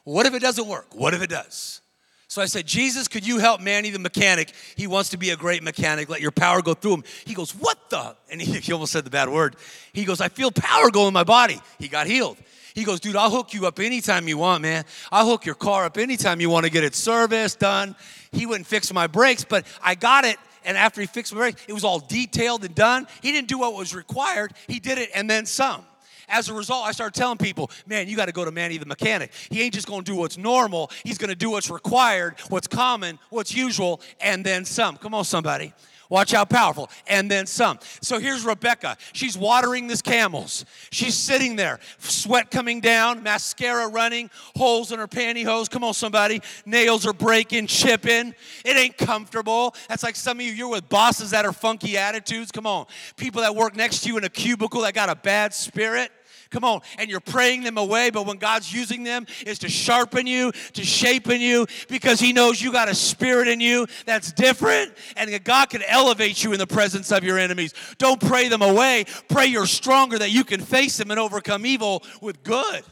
[0.06, 0.96] what if it doesn't work?
[0.96, 1.82] What if it does?
[2.30, 4.54] So I said, Jesus, could you help Manny the mechanic?
[4.78, 6.08] He wants to be a great mechanic.
[6.08, 7.04] Let your power go through him.
[7.26, 8.16] He goes, What the?
[8.32, 9.58] And he, he almost said the bad word.
[9.92, 11.60] He goes, I feel power go in my body.
[11.78, 12.38] He got healed.
[12.78, 14.86] He goes, dude, I'll hook you up anytime you want, man.
[15.12, 17.96] I'll hook your car up anytime you want to get it serviced, done.
[18.32, 20.38] He wouldn't fix my brakes, but I got it.
[20.64, 23.08] And after he fixed my brakes, it was all detailed and done.
[23.24, 25.86] He didn't do what was required, he did it and then some.
[26.30, 28.86] As a result, I started telling people, man, you got to go to Manny the
[28.86, 29.32] mechanic.
[29.50, 32.68] He ain't just going to do what's normal, he's going to do what's required, what's
[32.68, 34.98] common, what's usual, and then some.
[34.98, 35.74] Come on, somebody.
[36.10, 36.90] Watch how powerful.
[37.08, 37.80] And then some.
[38.02, 38.98] So here's Rebecca.
[39.14, 40.66] She's watering this camels.
[40.92, 45.70] She's sitting there, sweat coming down, mascara running, holes in her pantyhose.
[45.70, 46.42] Come on, somebody.
[46.66, 48.34] Nails are breaking, chipping.
[48.64, 49.76] It ain't comfortable.
[49.90, 52.52] That's like some of you, you're with bosses that are funky attitudes.
[52.52, 52.86] Come on.
[53.16, 56.12] People that work next to you in a cubicle that got a bad spirit.
[56.50, 56.82] Come on.
[56.98, 60.84] And you're praying them away, but when God's using them is to sharpen you, to
[60.84, 65.70] shapen you, because He knows you got a spirit in you that's different, and God
[65.70, 67.74] can elevate you in the presence of your enemies.
[67.98, 69.06] Don't pray them away.
[69.30, 72.84] Pray you're stronger that you can face them and overcome evil with good.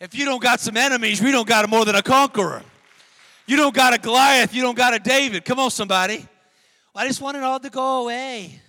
[0.00, 2.62] If you don't got some enemies, we don't got more than a conqueror.
[3.46, 5.44] You don't got a Goliath, you don't got a David.
[5.44, 6.26] Come on, somebody.
[6.94, 8.60] I just want it all to go away.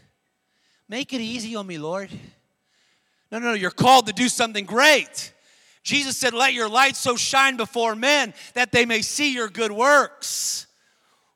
[0.89, 2.09] Make it easy on me, Lord.
[3.39, 5.33] No, no, you're called to do something great.
[5.83, 9.71] Jesus said, Let your light so shine before men that they may see your good
[9.71, 10.67] works.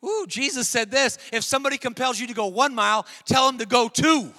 [0.03, 3.65] Ooh, Jesus said this if somebody compels you to go one mile, tell them to
[3.65, 4.31] go two.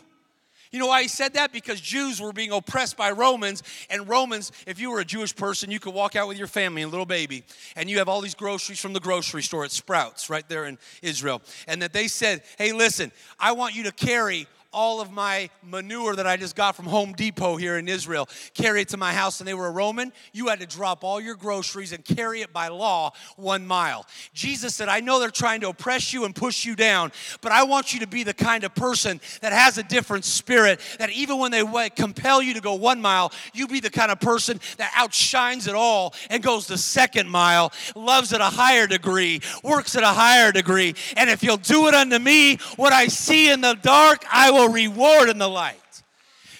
[0.72, 1.52] You know why he said that?
[1.52, 5.70] Because Jews were being oppressed by Romans, and Romans, if you were a Jewish person,
[5.70, 7.42] you could walk out with your family, a little baby,
[7.74, 10.78] and you have all these groceries from the grocery store at Sprouts right there in
[11.02, 11.42] Israel.
[11.66, 16.14] And that they said, hey, listen, I want you to carry all of my manure
[16.16, 19.40] that I just got from Home Depot here in Israel, carry it to my house,
[19.40, 22.52] and they were a Roman, you had to drop all your groceries and carry it
[22.52, 24.06] by law one mile.
[24.32, 27.64] Jesus said, I know they're trying to oppress you and push you down, but I
[27.64, 31.38] want you to be the kind of person that has a different spirit, that even
[31.38, 34.92] when they compel you to go one mile, you be the kind of person that
[34.94, 40.02] outshines it all and goes the second mile, loves at a higher degree, works at
[40.02, 40.94] a higher degree.
[41.16, 44.59] And if you'll do it unto me, what I see in the dark, I will
[44.68, 45.76] reward in the light.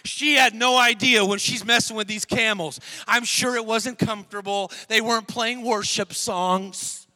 [0.05, 2.81] She had no idea when she's messing with these camels.
[3.07, 4.71] I'm sure it wasn't comfortable.
[4.89, 7.07] They weren't playing worship songs.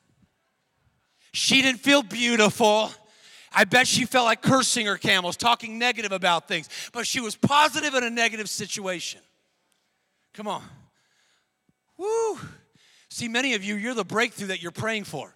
[1.33, 2.91] She didn't feel beautiful.
[3.53, 7.37] I bet she felt like cursing her camels, talking negative about things, but she was
[7.37, 9.21] positive in a negative situation.
[10.35, 10.63] Come on.
[11.97, 12.39] Woo.
[13.09, 15.34] See, many of you, you're the breakthrough that you're praying for.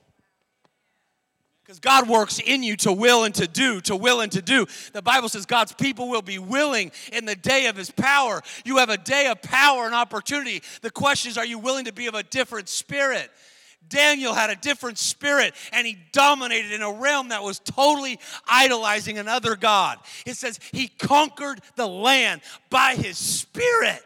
[1.68, 4.66] Because God works in you to will and to do, to will and to do.
[4.94, 8.40] The Bible says God's people will be willing in the day of his power.
[8.64, 10.62] You have a day of power and opportunity.
[10.80, 13.30] The question is, are you willing to be of a different spirit?
[13.86, 19.18] Daniel had a different spirit and he dominated in a realm that was totally idolizing
[19.18, 19.98] another God.
[20.24, 24.00] It says he conquered the land by his spirit.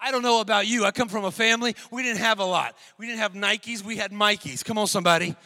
[0.00, 0.84] I don't know about you.
[0.84, 2.76] I come from a family, we didn't have a lot.
[2.98, 4.64] We didn't have Nikes, we had Mikeys.
[4.64, 5.36] Come on, somebody.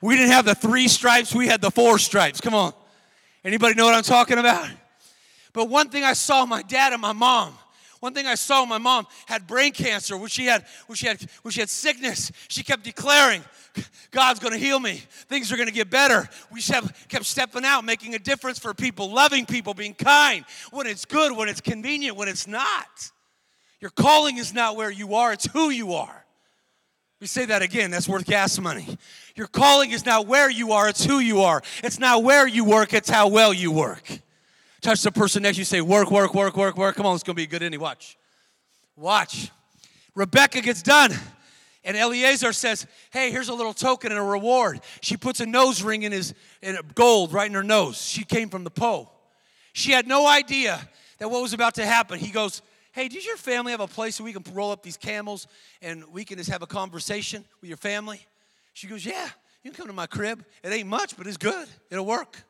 [0.00, 2.40] We didn't have the three stripes, we had the four stripes.
[2.40, 2.72] Come on.
[3.44, 4.68] Anybody know what I'm talking about?
[5.52, 7.54] But one thing I saw my dad and my mom,
[8.00, 11.20] one thing I saw my mom had brain cancer, when she had, when she had,
[11.42, 13.42] when she had sickness, she kept declaring,
[14.10, 15.02] God's gonna heal me.
[15.28, 16.28] Things are gonna get better.
[16.52, 21.04] We kept stepping out, making a difference for people, loving people, being kind when it's
[21.04, 23.10] good, when it's convenient, when it's not.
[23.80, 26.24] Your calling is not where you are, it's who you are.
[27.20, 28.96] We say that again, that's worth gas money.
[29.38, 31.62] Your calling is not where you are, it's who you are.
[31.84, 34.02] It's not where you work, it's how well you work.
[34.80, 36.96] Touch the person next you, say, work, work, work, work, work.
[36.96, 37.80] Come on, it's gonna be a good ending.
[37.80, 38.18] Watch.
[38.96, 39.52] Watch.
[40.16, 41.12] Rebecca gets done.
[41.84, 44.80] And Eliezer says, Hey, here's a little token and a reward.
[45.02, 48.02] She puts a nose ring in his in gold right in her nose.
[48.04, 49.08] She came from the Po.
[49.72, 50.80] She had no idea
[51.18, 52.18] that what was about to happen.
[52.18, 54.96] He goes, Hey, does your family have a place where we can roll up these
[54.96, 55.46] camels
[55.80, 58.26] and we can just have a conversation with your family?
[58.78, 59.28] She goes, Yeah,
[59.64, 60.44] you can come to my crib.
[60.62, 61.66] It ain't much, but it's good.
[61.90, 62.44] It'll work.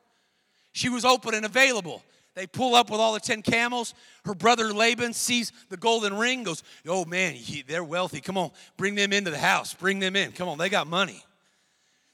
[0.72, 2.02] She was open and available.
[2.34, 3.94] They pull up with all the 10 camels.
[4.26, 7.34] Her brother Laban sees the golden ring, goes, Oh man,
[7.66, 8.20] they're wealthy.
[8.20, 9.72] Come on, bring them into the house.
[9.72, 10.32] Bring them in.
[10.32, 11.24] Come on, they got money.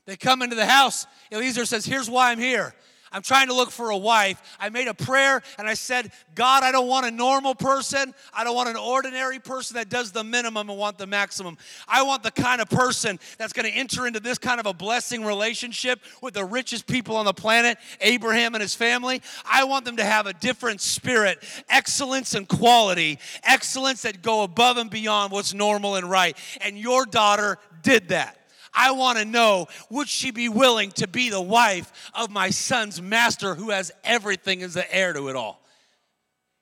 [0.06, 1.08] They come into the house.
[1.32, 2.72] Eliezer says, Here's why I'm here.
[3.14, 4.42] I'm trying to look for a wife.
[4.58, 8.12] I made a prayer and I said, God, I don't want a normal person.
[8.34, 11.56] I don't want an ordinary person that does the minimum and want the maximum.
[11.86, 14.74] I want the kind of person that's going to enter into this kind of a
[14.74, 19.22] blessing relationship with the richest people on the planet, Abraham and his family.
[19.48, 24.76] I want them to have a different spirit, excellence and quality, excellence that go above
[24.76, 26.36] and beyond what's normal and right.
[26.60, 28.38] And your daughter did that.
[28.74, 33.00] I want to know would she be willing to be the wife of my son's
[33.00, 35.64] master who has everything as the heir to it all?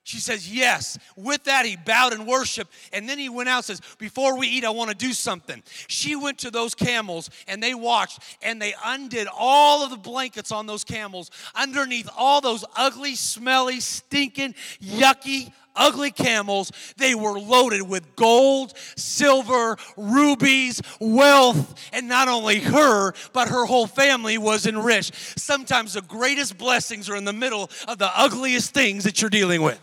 [0.04, 0.98] She says, Yes.
[1.16, 2.72] With that, he bowed and worshiped.
[2.92, 5.62] And then he went out and says, Before we eat, I want to do something.
[5.86, 10.50] She went to those camels and they watched and they undid all of the blankets
[10.50, 16.72] on those camels underneath all those ugly, smelly, stinking, yucky, ugly camels.
[16.96, 23.86] They were loaded with gold, silver, rubies, wealth, and not only her, but her whole
[23.86, 25.14] family was enriched.
[25.38, 29.62] Sometimes the greatest blessings are in the middle of the ugliest things that you're dealing
[29.62, 29.80] with.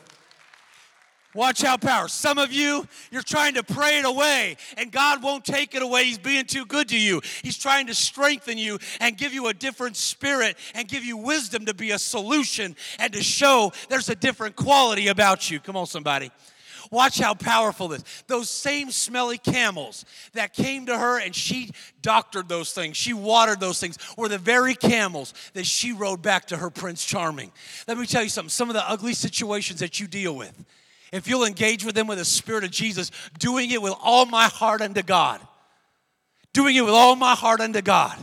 [1.40, 2.10] Watch out, power.
[2.10, 6.04] Some of you, you're trying to pray it away, and God won't take it away.
[6.04, 7.22] He's being too good to you.
[7.42, 11.64] He's trying to strengthen you and give you a different spirit and give you wisdom
[11.68, 15.62] to be a solution and to show there's a different quality about you.
[15.62, 16.30] Come on, somebody.
[16.92, 18.04] Watch how powerful this.
[18.28, 21.72] Those same smelly camels that came to her and she
[22.02, 26.48] doctored those things, she watered those things, were the very camels that she rode back
[26.48, 27.54] to her Prince Charming.
[27.88, 30.66] Let me tell you something some of the ugly situations that you deal with
[31.12, 34.46] if you'll engage with them with the Spirit of Jesus, doing it with all my
[34.46, 35.42] heart unto God,
[36.54, 38.18] doing it with all my heart unto God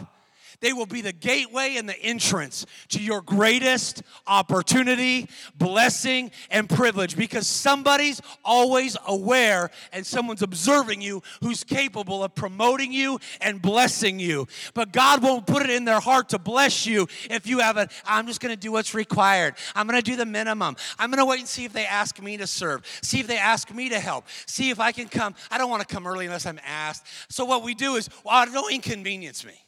[0.60, 7.16] they will be the gateway and the entrance to your greatest opportunity, blessing, and privilege
[7.16, 14.18] because somebody's always aware and someone's observing you who's capable of promoting you and blessing
[14.18, 14.46] you.
[14.74, 17.88] But God won't put it in their heart to bless you if you have a,
[18.04, 19.54] I'm just gonna do what's required.
[19.74, 20.76] I'm gonna do the minimum.
[20.98, 23.72] I'm gonna wait and see if they ask me to serve, see if they ask
[23.72, 25.34] me to help, see if I can come.
[25.50, 27.06] I don't wanna come early unless I'm asked.
[27.28, 29.65] So what we do is, well, don't inconvenience me.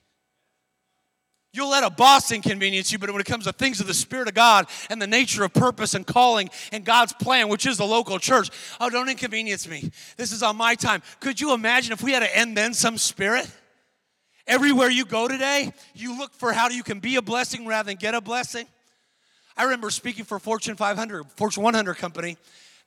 [1.53, 4.29] You'll let a boss inconvenience you, but when it comes to things of the Spirit
[4.29, 7.87] of God and the nature of purpose and calling and God's plan, which is the
[7.87, 9.91] local church, oh, don't inconvenience me.
[10.19, 11.03] This is on my time.
[11.21, 13.51] Could you imagine if we had to end then some spirit?
[14.47, 17.97] Everywhere you go today, you look for how you can be a blessing rather than
[17.97, 18.66] get a blessing.
[19.57, 22.37] I remember speaking for Fortune 500, Fortune 100 company,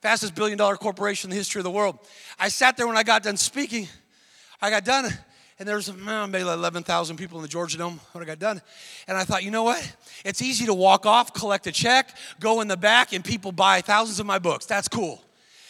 [0.01, 1.97] fastest billion dollar corporation in the history of the world.
[2.39, 3.87] I sat there when I got done speaking.
[4.61, 5.11] I got done
[5.61, 8.63] and there was maybe 11,000 people in the Georgia Dome when I got done.
[9.07, 9.95] And I thought, you know what?
[10.25, 13.81] It's easy to walk off, collect a check, go in the back, and people buy
[13.81, 14.65] thousands of my books.
[14.65, 15.23] That's cool.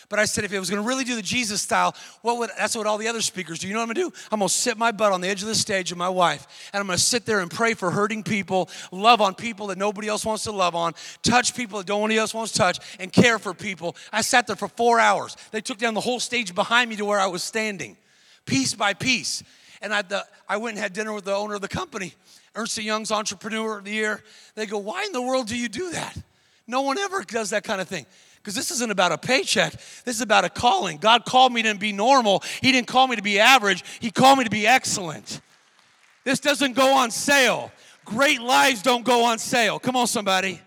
[0.07, 2.51] But I said, if it was going to really do the Jesus style, what would,
[2.57, 3.67] that's what all the other speakers do.
[3.67, 4.25] You know what I'm going to do?
[4.31, 6.69] I'm going to sit my butt on the edge of the stage with my wife,
[6.71, 9.77] and I'm going to sit there and pray for hurting people, love on people that
[9.77, 13.11] nobody else wants to love on, touch people that nobody else wants to touch, and
[13.11, 13.97] care for people.
[14.13, 15.35] I sat there for four hours.
[15.51, 17.97] They took down the whole stage behind me to where I was standing,
[18.45, 19.43] piece by piece.
[19.81, 22.13] And I, the, I went and had dinner with the owner of the company,
[22.55, 24.23] Ernst Young's Entrepreneur of the Year.
[24.55, 26.17] They go, Why in the world do you do that?
[26.67, 28.05] No one ever does that kind of thing.
[28.37, 29.73] Because this isn't about a paycheck.
[30.03, 30.97] This is about a calling.
[30.97, 32.43] God called me to be normal.
[32.61, 33.83] He didn't call me to be average.
[33.99, 35.41] He called me to be excellent.
[36.23, 37.71] This doesn't go on sale.
[38.03, 39.77] Great lives don't go on sale.
[39.79, 40.59] Come on, somebody.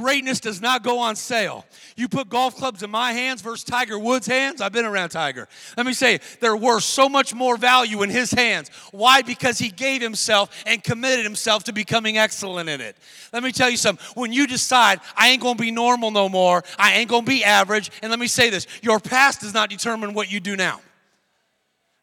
[0.00, 1.66] Greatness does not go on sale.
[1.94, 4.62] You put golf clubs in my hands versus Tiger Woods' hands.
[4.62, 5.46] I've been around Tiger.
[5.76, 8.70] Let me say, they're worth so much more value in his hands.
[8.92, 9.20] Why?
[9.20, 12.96] Because he gave himself and committed himself to becoming excellent in it.
[13.30, 14.02] Let me tell you something.
[14.14, 17.90] When you decide, I ain't gonna be normal no more, I ain't gonna be average,
[18.02, 20.80] and let me say this your past does not determine what you do now.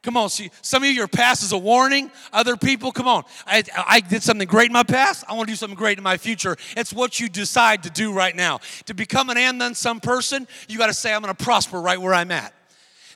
[0.07, 2.09] Come on, see, some of you, your past is a warning.
[2.31, 3.25] Other people, come on.
[3.45, 5.25] I, I did something great in my past.
[5.27, 6.55] I want to do something great in my future.
[6.77, 8.61] It's what you decide to do right now.
[8.85, 11.81] To become an and then some person, you got to say, I'm going to prosper
[11.81, 12.53] right where I'm at.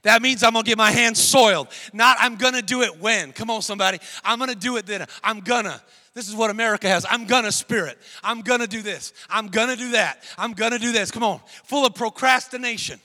[0.01, 1.67] That means I'm gonna get my hands soiled.
[1.93, 3.33] Not I'm gonna do it when.
[3.33, 3.99] Come on, somebody.
[4.23, 5.05] I'm gonna do it then.
[5.23, 5.79] I'm gonna.
[6.15, 7.05] This is what America has.
[7.07, 7.99] I'm gonna spirit.
[8.23, 9.13] I'm gonna do this.
[9.29, 10.23] I'm gonna do that.
[10.39, 11.11] I'm gonna do this.
[11.11, 11.39] Come on.
[11.65, 12.99] Full of procrastination.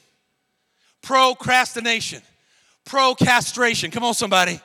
[1.02, 2.22] Procrastination
[2.86, 3.90] procrastination.
[3.90, 4.60] Come on, somebody.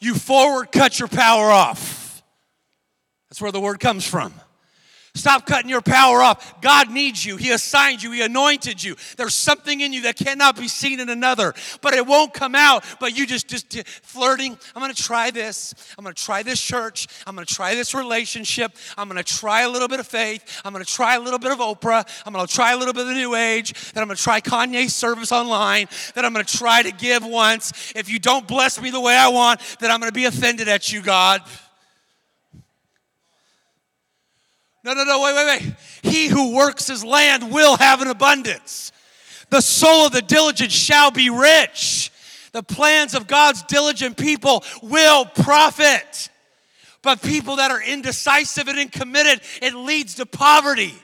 [0.00, 2.22] You forward cut your power off.
[3.30, 4.34] That's where the word comes from.
[5.16, 6.60] Stop cutting your power off.
[6.60, 7.36] God needs you.
[7.36, 8.12] He assigned you.
[8.12, 8.96] He anointed you.
[9.16, 12.84] There's something in you that cannot be seen in another, but it won't come out.
[13.00, 14.56] But you just just flirting.
[14.74, 15.74] I'm going to try this.
[15.98, 17.06] I'm going to try this church.
[17.26, 18.76] I'm going to try this relationship.
[18.96, 20.60] I'm going to try a little bit of faith.
[20.64, 22.06] I'm going to try a little bit of Oprah.
[22.26, 23.92] I'm going to try a little bit of the New Age.
[23.92, 25.88] Then I'm going to try Kanye's service online.
[26.14, 27.92] Then I'm going to try to give once.
[27.94, 30.68] If you don't bless me the way I want, then I'm going to be offended
[30.68, 31.42] at you, God.
[34.86, 35.74] No, no, no, wait, wait, wait.
[36.02, 38.92] He who works his land will have an abundance.
[39.50, 42.12] The soul of the diligent shall be rich.
[42.52, 46.30] The plans of God's diligent people will profit.
[47.02, 50.94] But people that are indecisive and uncommitted, it leads to poverty.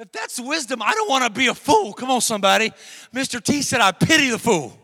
[0.00, 1.92] If that's wisdom, I don't want to be a fool.
[1.92, 2.72] Come on, somebody.
[3.14, 3.40] Mr.
[3.40, 4.76] T said, I pity the fool.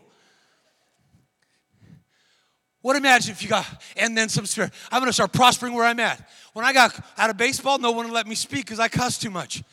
[2.81, 4.71] What imagine if you got, and then some spirit.
[4.89, 6.25] I'm going to start prospering where I'm at.
[6.53, 9.21] When I got out of baseball, no one would let me speak because I cussed
[9.21, 9.63] too much.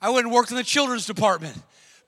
[0.00, 1.56] I went and worked in the children's department.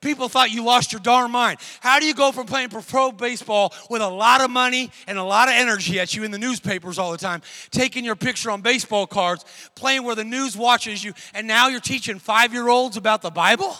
[0.03, 1.59] People thought you lost your darn mind.
[1.79, 5.23] How do you go from playing pro baseball with a lot of money and a
[5.23, 7.41] lot of energy at you in the newspapers all the time,
[7.71, 11.79] taking your picture on baseball cards, playing where the news watches you, and now you're
[11.79, 13.77] teaching five year olds about the Bible?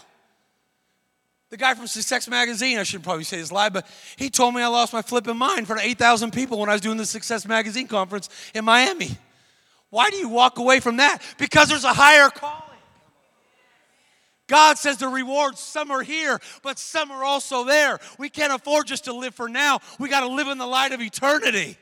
[1.49, 3.85] The guy from Success Magazine, I should probably say his lie, but
[4.15, 6.97] he told me I lost my flipping mind for 8,000 people when I was doing
[6.97, 9.17] the Success Magazine conference in Miami.
[9.93, 11.19] Why do you walk away from that?
[11.37, 12.63] Because there's a higher calling.
[14.47, 17.99] God says the rewards, some are here, but some are also there.
[18.17, 19.81] We can't afford just to live for now.
[19.99, 21.77] We got to live in the light of eternity.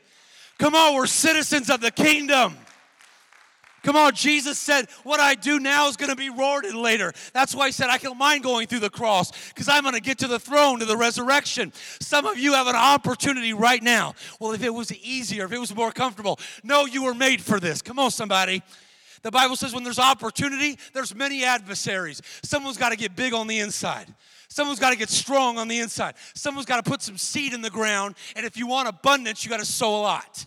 [0.58, 2.54] Come on, we're citizens of the kingdom.
[3.82, 7.12] Come on, Jesus said, What I do now is going to be rewarded later.
[7.32, 10.00] That's why he said, I don't mind going through the cross because I'm going to
[10.00, 11.72] get to the throne, to the resurrection.
[12.00, 14.14] Some of you have an opportunity right now.
[14.38, 17.58] Well, if it was easier, if it was more comfortable, no, you were made for
[17.58, 17.82] this.
[17.82, 18.62] Come on, somebody.
[19.22, 22.20] The Bible says when there's opportunity, there's many adversaries.
[22.42, 24.12] Someone's got to get big on the inside.
[24.48, 26.14] Someone's got to get strong on the inside.
[26.34, 28.16] Someone's got to put some seed in the ground.
[28.36, 30.44] And if you want abundance, you got to sow a lot.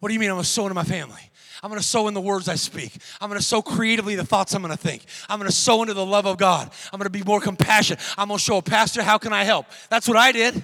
[0.00, 1.20] What do you mean I'm going to sow into my family?
[1.62, 2.96] I'm going to sow in the words I speak.
[3.20, 5.04] I'm going to sow creatively the thoughts I'm going to think.
[5.28, 6.70] I'm going to sow into the love of God.
[6.92, 8.00] I'm going to be more compassionate.
[8.16, 9.66] I'm going to show a pastor, how can I help?
[9.90, 10.62] That's what I did.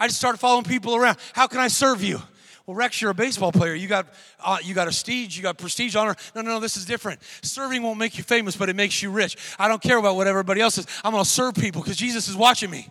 [0.00, 1.18] I just started following people around.
[1.32, 2.20] How can I serve you?
[2.66, 3.74] Well, Rex, you're a baseball player.
[3.74, 4.06] You got,
[4.44, 5.36] uh, you got a prestige.
[5.36, 6.14] You got prestige, honor.
[6.34, 6.60] No, no, no.
[6.60, 7.20] This is different.
[7.42, 9.36] Serving won't make you famous, but it makes you rich.
[9.58, 10.86] I don't care about what everybody else says.
[11.04, 12.88] I'm going to serve people because Jesus is watching me.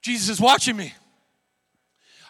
[0.00, 0.94] Jesus is watching me.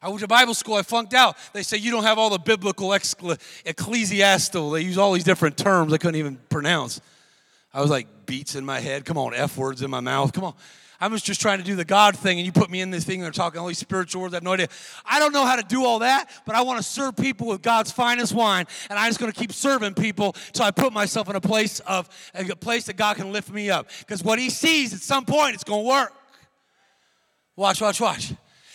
[0.01, 1.37] I went to Bible school, I flunked out.
[1.53, 4.71] They say you don't have all the biblical ecclesiastical.
[4.71, 7.01] They use all these different terms I couldn't even pronounce.
[7.75, 9.05] I was like beats in my head.
[9.05, 10.33] Come on, F words in my mouth.
[10.33, 10.55] Come on.
[11.01, 13.05] I was just trying to do the God thing, and you put me in this
[13.05, 14.35] thing, and they're talking all these spiritual words.
[14.35, 14.69] I have no idea.
[15.05, 17.63] I don't know how to do all that, but I want to serve people with
[17.63, 21.31] God's finest wine, and I'm just going to keep serving people till I put myself
[21.31, 23.89] in a place of a place that God can lift me up.
[24.01, 26.13] Because what He sees at some point, it's going to work.
[27.55, 28.33] Watch, watch, watch.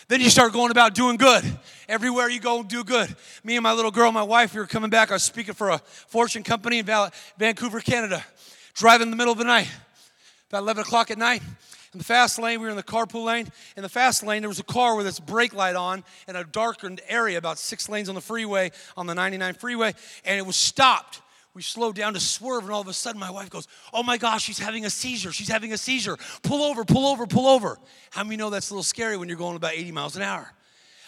[0.08, 1.43] Then you start going about doing good.
[1.88, 3.16] Everywhere you go, do good.
[3.43, 5.12] Me and my little girl, my wife, we were coming back.
[5.12, 6.86] I was speaking for a fortune company in
[7.38, 8.24] Vancouver, Canada.
[8.74, 9.70] Driving in the middle of the night,
[10.49, 11.41] about 11 o'clock at night.
[11.93, 13.47] In the fast lane, we were in the carpool lane.
[13.78, 16.43] In the fast lane, there was a car with its brake light on in a
[16.43, 19.93] darkened area, about six lanes on the freeway, on the 99 freeway,
[20.26, 21.22] and it was stopped.
[21.54, 24.18] We slowed down to swerve, and all of a sudden, my wife goes, Oh my
[24.18, 25.32] gosh, she's having a seizure.
[25.32, 26.18] She's having a seizure.
[26.41, 27.78] Pull over, pull over, pull over.
[28.10, 30.51] How many know that's a little scary when you're going about 80 miles an hour?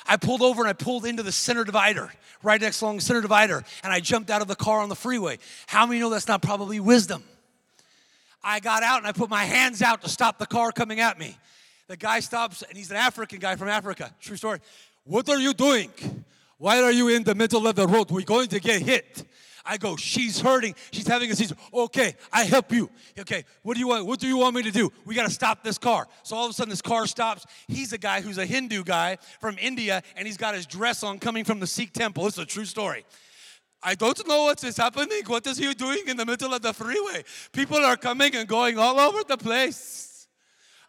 [0.08, 2.12] I pulled over and I pulled into the center divider,
[2.44, 4.96] right next along the center divider, and I jumped out of the car on the
[4.96, 5.40] freeway.
[5.66, 7.24] How many know that's not probably wisdom?
[8.44, 11.18] I got out and I put my hands out to stop the car coming at
[11.18, 11.36] me.
[11.88, 14.14] The guy stops and he's an African guy from Africa.
[14.22, 14.60] True story.
[15.06, 15.90] What are you doing?
[16.60, 18.12] Why are you in the middle of the road?
[18.12, 19.26] We're going to get hit.
[19.66, 20.76] I go, she's hurting.
[20.92, 21.56] She's having a seizure.
[21.74, 22.90] Okay, I help you.
[23.20, 24.06] Okay, what do you want?
[24.06, 24.92] What do you want me to do?
[25.06, 26.08] We got to stop this car.
[26.24, 27.46] So all of a sudden, this car stops.
[27.68, 31.20] He's a guy who's a Hindu guy from India, and he's got his dress on
[31.20, 32.28] coming from the Sikh temple.
[32.28, 33.06] It's a true story.
[33.82, 35.22] I don't know what is happening.
[35.28, 37.24] What is he doing in the middle of the freeway?
[37.52, 40.28] People are coming and going all over the place.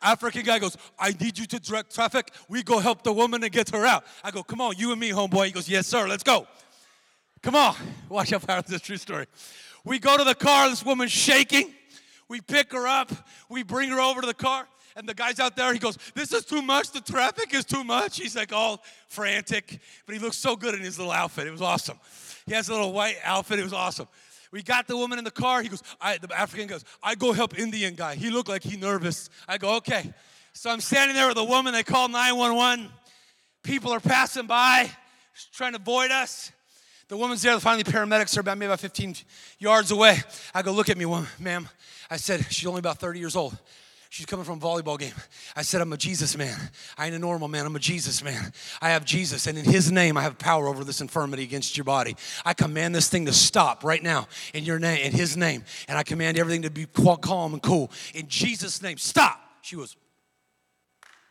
[0.01, 2.31] African guy goes, I need you to direct traffic.
[2.49, 4.05] We go help the woman and get her out.
[4.22, 5.47] I go, come on, you and me, homeboy.
[5.47, 6.47] He goes, yes, sir, let's go.
[7.47, 7.76] Come on.
[8.09, 9.26] Watch how powerful this true story.
[9.84, 11.72] We go to the car, this woman's shaking.
[12.28, 13.12] We pick her up,
[13.49, 14.66] we bring her over to the car,
[14.97, 17.84] and the guy's out there, he goes, This is too much, the traffic is too
[17.84, 18.18] much.
[18.18, 21.47] He's like all frantic, but he looks so good in his little outfit.
[21.47, 22.01] It was awesome.
[22.47, 23.61] He has a little white outfit.
[23.61, 24.09] It was awesome.
[24.51, 25.62] We got the woman in the car.
[25.62, 28.16] He goes, I, the African goes, I go help Indian guy.
[28.16, 29.30] He looked like he nervous.
[29.47, 30.12] I go, okay.
[30.53, 31.74] So I'm standing there with a woman.
[31.74, 32.88] They call 911.
[33.62, 34.90] People are passing by,
[35.53, 36.51] trying to avoid us.
[37.09, 37.59] The woman's there.
[37.61, 39.15] Finally, paramedics are about maybe about 15
[39.59, 40.19] yards away.
[40.53, 41.69] I go, look at me, woman, ma'am.
[42.11, 43.57] I said, she's only about 30 years old.
[44.09, 45.13] She's coming from a volleyball game.
[45.55, 46.57] I said, I'm a Jesus man.
[46.97, 47.67] I ain't a normal man.
[47.67, 48.53] I'm a Jesus man.
[48.81, 51.85] I have Jesus, and in His name, I have power over this infirmity against your
[51.85, 52.17] body.
[52.45, 55.99] I command this thing to stop right now in your name, in His name, and
[55.99, 57.91] I command everything to be calm and cool.
[58.15, 59.41] In Jesus' name, stop.
[59.63, 59.97] She was.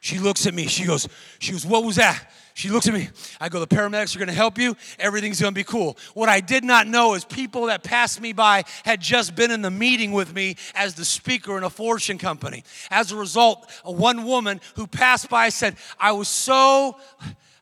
[0.06, 0.68] She looks at me.
[0.68, 1.08] She goes,
[1.40, 2.32] she goes, what was that?
[2.54, 3.10] She looks at me.
[3.42, 4.78] I go, the paramedics are going to help you.
[5.00, 5.98] Everything's going to be cool.
[6.14, 9.64] What I did not know is people that passed me by had just been in
[9.64, 12.64] the meeting with me as the speaker in a fortune company.
[12.92, 16.98] As a result, one woman who passed by said, I was so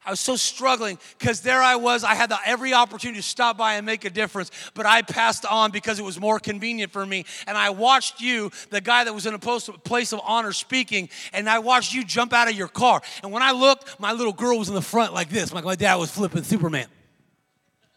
[0.06, 2.04] I was so struggling because there I was.
[2.04, 5.46] I had the, every opportunity to stop by and make a difference, but I passed
[5.46, 7.26] on because it was more convenient for me.
[7.48, 11.10] And I watched you, the guy that was in a post, place of honor speaking,
[11.32, 13.02] and I watched you jump out of your car.
[13.24, 15.76] And when I looked, my little girl was in the front like this, like my
[15.76, 16.88] dad was flipping Superman.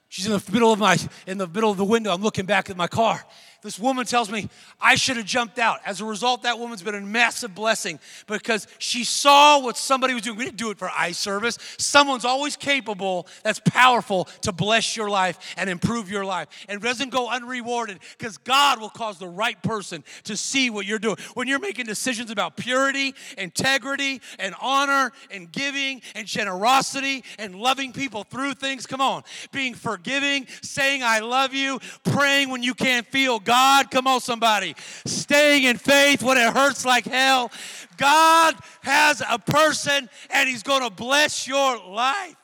[0.08, 0.96] She's in the middle of my
[1.26, 2.12] in the middle of the window.
[2.12, 3.22] I'm looking back at my car.
[3.66, 4.48] This woman tells me
[4.80, 5.80] I should have jumped out.
[5.84, 7.98] As a result, that woman's been a massive blessing
[8.28, 10.38] because she saw what somebody was doing.
[10.38, 11.58] We didn't do it for eye service.
[11.76, 16.46] Someone's always capable, that's powerful to bless your life and improve your life.
[16.68, 21.00] And doesn't go unrewarded because God will cause the right person to see what you're
[21.00, 21.16] doing.
[21.34, 27.92] When you're making decisions about purity, integrity, and honor, and giving, and generosity, and loving
[27.92, 33.04] people through things, come on, being forgiving, saying, I love you, praying when you can't
[33.08, 33.90] feel God God.
[33.90, 34.74] Come on, somebody.
[35.06, 37.50] Staying in faith when it hurts like hell.
[37.96, 42.36] God has a person and He's going to bless your life.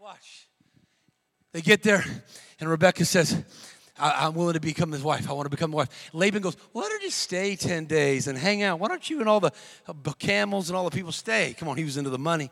[0.00, 0.48] Watch.
[1.52, 2.04] They get there,
[2.60, 3.42] and Rebecca says,
[3.98, 5.28] I, am willing to become his wife.
[5.28, 6.10] I want to become the wife.
[6.12, 8.78] Laban goes, Why don't you stay 10 days and hang out?
[8.78, 9.52] Why don't you and all the
[10.18, 11.54] camels and all the people stay?
[11.58, 12.50] Come on, he was into the money.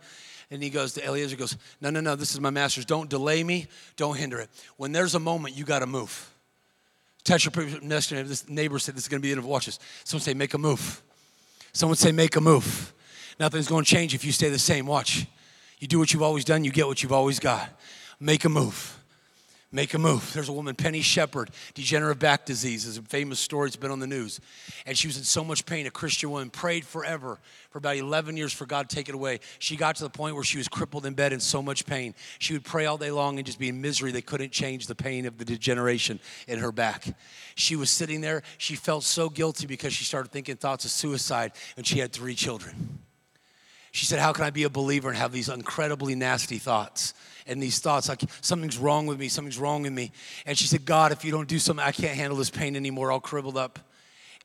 [0.50, 2.84] And he goes to Eliezer, goes, No, no, no, this is my master's.
[2.84, 3.68] Don't delay me.
[3.96, 4.50] Don't hinder it.
[4.76, 6.33] When there's a moment, you got to move.
[7.24, 8.10] Touch your next.
[8.10, 9.80] This neighbor said this is going to be the end of watches.
[10.04, 11.02] Someone say, make a move.
[11.72, 12.92] Someone say, make a move.
[13.40, 14.86] Nothing's going to change if you stay the same.
[14.86, 15.26] Watch.
[15.78, 17.68] You do what you've always done, you get what you've always got.
[18.20, 18.98] Make a move.
[19.74, 20.32] Make a move.
[20.32, 23.66] There's a woman, Penny Shepard, degenerative back disease, is a famous story.
[23.66, 24.38] It's been on the news.
[24.86, 25.84] And she was in so much pain.
[25.88, 29.40] A Christian woman prayed forever for about 11 years for God to take it away.
[29.58, 32.14] She got to the point where she was crippled in bed in so much pain.
[32.38, 34.12] She would pray all day long and just be in misery.
[34.12, 37.08] They couldn't change the pain of the degeneration in her back.
[37.56, 38.44] She was sitting there.
[38.58, 42.36] She felt so guilty because she started thinking thoughts of suicide, and she had three
[42.36, 43.00] children.
[43.90, 47.12] She said, How can I be a believer and have these incredibly nasty thoughts?
[47.46, 50.12] And these thoughts, like something's wrong with me, something's wrong with me.
[50.46, 53.12] And she said, God, if you don't do something, I can't handle this pain anymore,
[53.12, 53.78] all crippled up.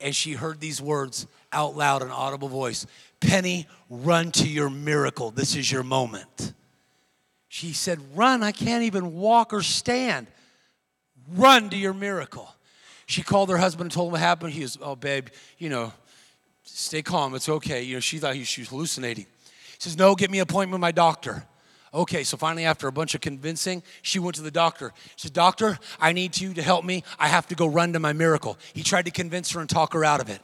[0.02, 2.86] And she heard these words out loud, an audible voice
[3.20, 5.32] Penny, run to your miracle.
[5.32, 6.54] This is your moment.
[7.50, 10.28] She said, Run, I can't even walk or stand.
[11.36, 12.50] Run to your miracle.
[13.08, 14.54] She called her husband and told him what happened.
[14.54, 15.28] He was, Oh, babe,
[15.58, 15.91] you know,
[16.64, 17.36] stay calm.
[17.36, 17.82] It's okay.
[17.82, 19.26] You know, she thought he, she was hallucinating.
[19.26, 21.43] He says, No, get me an appointment with my doctor.
[21.94, 24.94] Okay, so finally, after a bunch of convincing, she went to the doctor.
[25.16, 27.04] She said, Doctor, I need you to help me.
[27.18, 28.58] I have to go run to my miracle.
[28.74, 30.42] He tried to convince her and talk her out of it.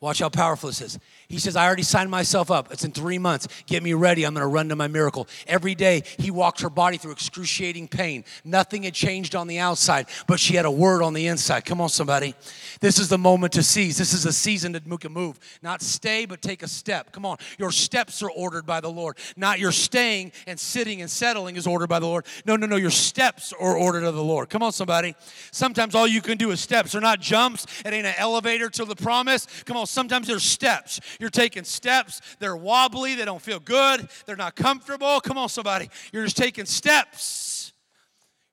[0.00, 0.98] Watch how powerful this is.
[1.28, 2.72] He says, I already signed myself up.
[2.72, 3.48] It's in three months.
[3.66, 4.24] Get me ready.
[4.24, 5.28] I'm going to run to my miracle.
[5.46, 8.24] Every day, he walked her body through excruciating pain.
[8.44, 11.66] Nothing had changed on the outside, but she had a word on the inside.
[11.66, 12.34] Come on, somebody.
[12.80, 13.98] This is the moment to seize.
[13.98, 15.38] This is a season to make a move.
[15.60, 17.12] Not stay, but take a step.
[17.12, 17.36] Come on.
[17.58, 19.18] Your steps are ordered by the Lord.
[19.36, 22.24] Not your staying and sitting and settling is ordered by the Lord.
[22.46, 22.76] No, no, no.
[22.76, 24.48] Your steps are ordered of the Lord.
[24.48, 25.14] Come on, somebody.
[25.50, 26.92] Sometimes all you can do is steps.
[26.92, 27.66] They're not jumps.
[27.84, 29.46] It ain't an elevator to the promise.
[29.66, 29.86] Come on.
[29.86, 31.00] Sometimes there's steps.
[31.18, 32.20] You're taking steps.
[32.38, 33.14] They're wobbly.
[33.14, 34.08] They don't feel good.
[34.26, 35.20] They're not comfortable.
[35.20, 35.90] Come on, somebody.
[36.12, 37.72] You're just taking steps.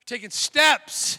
[0.00, 1.18] You're taking steps.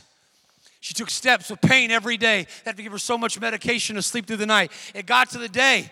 [0.80, 2.43] She took steps with pain every day.
[2.43, 4.72] They had to give her so much medication to sleep through the night.
[4.93, 5.91] It got to the day,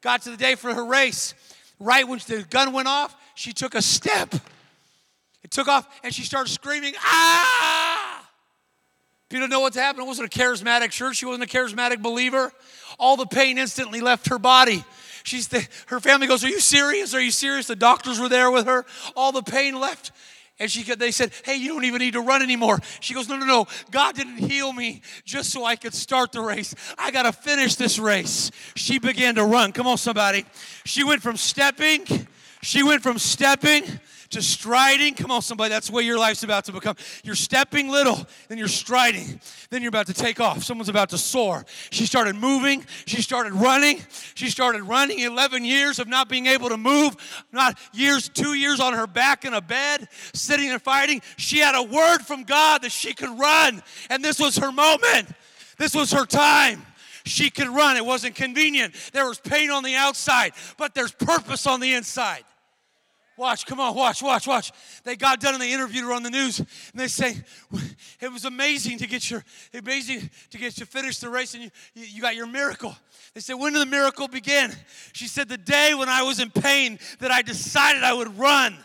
[0.00, 1.34] got to the day for her race.
[1.78, 4.34] Right when the gun went off, she took a step.
[5.42, 7.71] It took off and she started screaming, ah!
[9.32, 10.04] People know what's happened.
[10.04, 11.16] It wasn't a charismatic church.
[11.16, 12.52] She wasn't a charismatic believer.
[12.98, 14.84] All the pain instantly left her body.
[15.24, 17.14] She's the, her family goes, Are you serious?
[17.14, 17.66] Are you serious?
[17.66, 18.84] The doctors were there with her.
[19.16, 20.12] All the pain left.
[20.58, 22.80] And she, they said, Hey, you don't even need to run anymore.
[23.00, 23.66] She goes, No, no, no.
[23.90, 26.74] God didn't heal me just so I could start the race.
[26.98, 28.50] I got to finish this race.
[28.76, 29.72] She began to run.
[29.72, 30.44] Come on, somebody.
[30.84, 32.04] She went from stepping,
[32.60, 33.84] she went from stepping
[34.32, 35.14] to striding.
[35.14, 36.96] Come on, somebody, that's the way your life's about to become.
[37.24, 40.62] You're stepping little, then you're striding, then you're about to take off.
[40.62, 41.64] Someone's about to soar.
[41.90, 44.02] She started moving, she started running,
[44.34, 47.16] she started running 11 years of not being able to move,
[47.52, 51.22] not years, two years on her back in a bed, sitting and fighting.
[51.36, 55.28] She had a word from God that she could run, and this was her moment.
[55.78, 56.84] This was her time
[57.24, 57.96] she could run.
[57.96, 58.94] It wasn't convenient.
[59.12, 62.44] There was pain on the outside, but there's purpose on the inside.
[63.42, 64.70] Watch, come on, watch, watch, watch.
[65.02, 67.34] They got done and they interviewed her on the news, and they say
[68.20, 71.70] it was amazing to get your amazing to get you finish the race, and you,
[71.94, 72.94] you got your miracle.
[73.34, 74.70] They said, when did the miracle begin?
[75.12, 78.76] She said, the day when I was in pain that I decided I would run.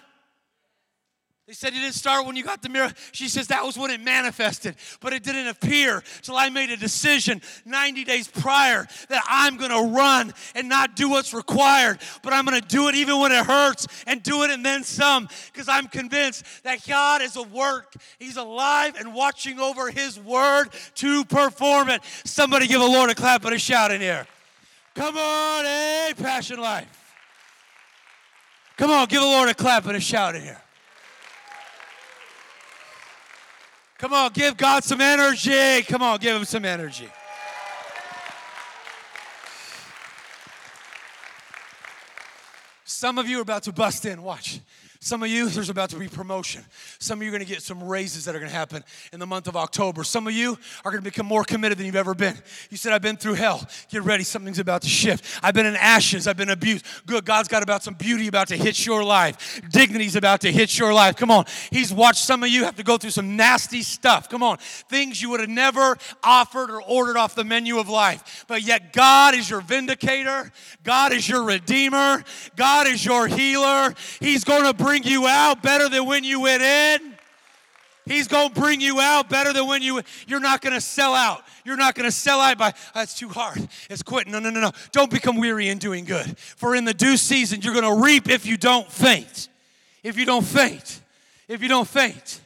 [1.48, 2.91] They said it didn't start when you got the mirror.
[3.14, 6.76] She says that was when it manifested, but it didn't appear till I made a
[6.76, 12.34] decision 90 days prior that I'm going to run and not do what's required, but
[12.34, 15.30] I'm going to do it even when it hurts and do it and then some
[15.54, 17.93] because I'm convinced that God is a work.
[18.20, 22.02] He's alive and watching over his word to perform it.
[22.26, 24.28] Somebody give the Lord a clap and a shout in here.
[24.95, 27.16] Come on, hey, Passion Life.
[28.76, 30.62] Come on, give the Lord a clap and a shout in here.
[33.98, 35.82] Come on, give God some energy.
[35.84, 37.10] Come on, give him some energy.
[42.86, 44.22] Some of you are about to bust in.
[44.22, 44.60] Watch.
[45.08, 46.66] Some of you, there's about to be promotion.
[46.99, 48.84] Some of you are going to get some raises that are going to happen
[49.14, 50.03] in the month of October.
[50.03, 52.38] Some of you are going to become more committed than you've ever been.
[52.70, 53.66] You said, I've been through hell.
[53.89, 55.39] Get ready, something's about to shift.
[55.41, 56.86] I've been in ashes, I've been abused.
[57.05, 59.62] Good, God's got about some beauty about to hit your life.
[59.72, 61.16] Dignity's about to hit your life.
[61.16, 61.45] Come on.
[61.72, 64.28] He's watched some of you have to go through some nasty stuff.
[64.28, 64.58] Come on.
[64.58, 68.43] Things you would have never offered or ordered off the menu of life.
[68.49, 70.51] But yet, God is your vindicator,
[70.84, 72.26] God is your redeemer,
[72.58, 73.93] God is your healer.
[74.20, 77.14] He's going to bring you out better than when you went in.
[78.06, 81.14] He's going to bring you out better than when you you're not going to sell
[81.14, 81.43] out.
[81.66, 83.68] You're not going to sell out by ah, that's too hard.
[83.89, 84.32] It's quitting.
[84.32, 84.72] No, no, no, no.
[84.91, 86.38] Don't become weary in doing good.
[86.38, 89.50] For in the due season you're going to reap if you don't faint.
[90.04, 91.02] If you don't faint.
[91.48, 92.39] If you don't faint.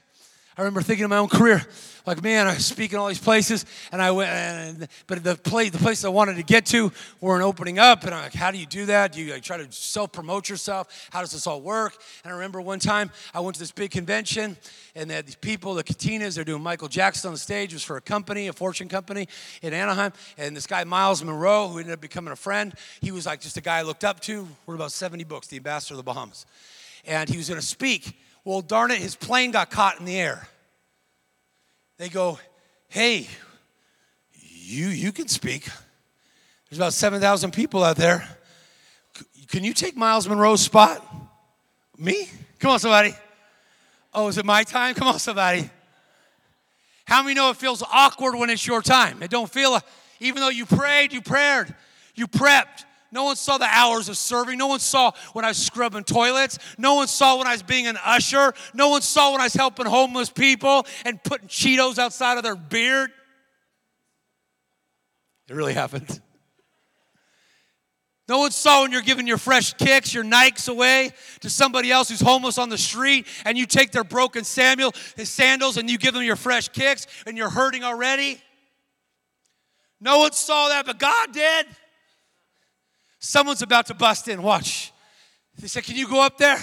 [0.58, 1.66] I remember thinking of my own career
[2.06, 5.72] like, man, I speak in all these places, and I went, and, but the place,
[5.72, 8.58] the place I wanted to get to weren't opening up, and I'm like, how do
[8.58, 9.14] you do that?
[9.14, 11.10] Do you like, try to self promote yourself?
[11.12, 11.96] How does this all work?
[12.24, 14.58] And I remember one time I went to this big convention,
[14.96, 17.72] and they had these people, the Katinas, they're doing Michael Jackson on the stage.
[17.72, 19.28] It was for a company, a fortune company
[19.62, 23.26] in Anaheim, and this guy Myles Munroe, who ended up becoming a friend, he was
[23.26, 24.48] like just a guy I looked up to.
[24.66, 26.46] Wrote about 70 books, the ambassador of the Bahamas,
[27.06, 28.18] and he was going to speak.
[28.44, 30.48] Well, darn it, his plane got caught in the air
[32.02, 32.40] they go,
[32.88, 33.28] hey,
[34.34, 35.66] you, you can speak.
[36.68, 38.28] There's about 7,000 people out there.
[39.50, 41.06] Can you take Myles Munroe's spot?
[42.00, 42.28] Me?
[42.58, 43.14] Come on, somebody.
[44.16, 44.96] Oh, is it my time?
[44.96, 45.70] Come on, somebody.
[47.06, 49.22] How many know it feels awkward when it's your time?
[49.22, 49.80] It don't feel,
[50.20, 51.68] even though you prayed, you prayed,
[52.16, 52.84] you prepped.
[53.12, 54.58] No one saw the hours of serving.
[54.58, 56.58] No one saw when I was scrubbing toilets.
[56.78, 58.54] No one saw when I was being an usher.
[58.74, 62.56] No one saw when I was helping homeless people and putting Cheetos outside of their
[62.56, 63.12] beard.
[65.50, 66.22] It really happened.
[68.30, 72.08] No one saw when you're giving your fresh kicks, your Nikes away to somebody else
[72.08, 75.98] who's homeless on the street, and you take their broken Samuel, his sandals, and you
[75.98, 78.42] give them your fresh kicks, and you're hurting already.
[80.00, 81.66] No one saw that, but God did.
[83.22, 84.42] Someone's about to bust in.
[84.42, 84.92] Watch.
[85.58, 86.58] They said, Can you go up there?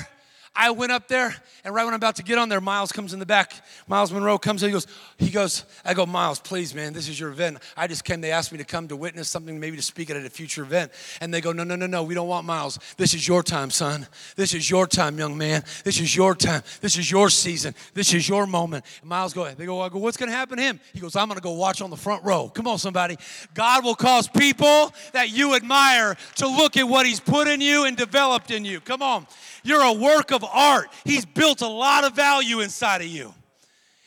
[0.60, 1.32] I went up there,
[1.62, 3.52] and right when I'm about to get on there, Myles comes in the back.
[3.86, 4.70] Myles Munroe comes in.
[4.70, 4.86] He goes,
[5.16, 5.64] he goes.
[5.84, 7.58] I go, Myles, please, man, this is your event.
[7.76, 8.20] I just came.
[8.20, 10.90] They asked me to come to witness something, maybe to speak at a future event.
[11.20, 12.02] And they go, no, no, no, no.
[12.02, 12.80] We don't want Myles.
[12.96, 14.08] This is your time, son.
[14.34, 15.62] This is your time, young man.
[15.84, 16.62] This is your time.
[16.80, 17.72] This is your season.
[17.94, 18.84] This is your moment.
[19.00, 19.48] And Myles go.
[19.48, 19.80] They go.
[19.80, 20.00] I go.
[20.00, 20.80] What's going to happen to him?
[20.92, 21.14] He goes.
[21.14, 22.48] I'm going to go watch on the front row.
[22.48, 23.16] Come on, somebody.
[23.54, 27.84] God will cause people that you admire to look at what He's put in you
[27.84, 28.80] and developed in you.
[28.80, 29.28] Come on.
[29.62, 30.88] You're a work of art.
[31.04, 33.34] He's built a lot of value inside of you.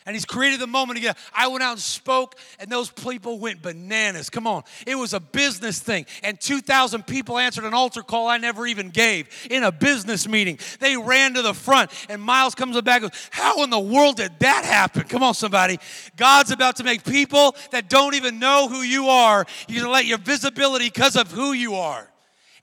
[0.06, 1.14] And he's created the moment again.
[1.32, 4.32] I went out and spoke, and those people went bananas.
[4.32, 4.64] Come on.
[4.88, 6.08] It was a business thing.
[6.24, 10.58] And 2,000 people answered an altar call I never even gave in a business meeting.
[10.80, 14.18] They ran to the front, and Myles comes back and goes, How in the world
[14.18, 15.04] did that happen?
[15.04, 15.78] Come on, somebody.
[16.18, 19.92] God's about to make people that don't even know who you are, He's going to
[19.92, 22.10] let your visibility because of who you are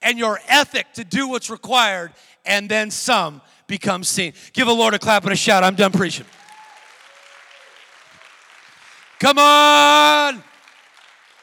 [0.02, 2.12] and your ethic to do what's required
[2.44, 4.32] and then some become seen.
[4.52, 5.62] Give a Lord a clap and a shout.
[5.62, 6.26] I'm done preaching.
[9.20, 10.42] Come on.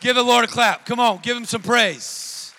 [0.02, 0.86] Give the Lord a clap.
[0.86, 2.54] Come on, give him some praise.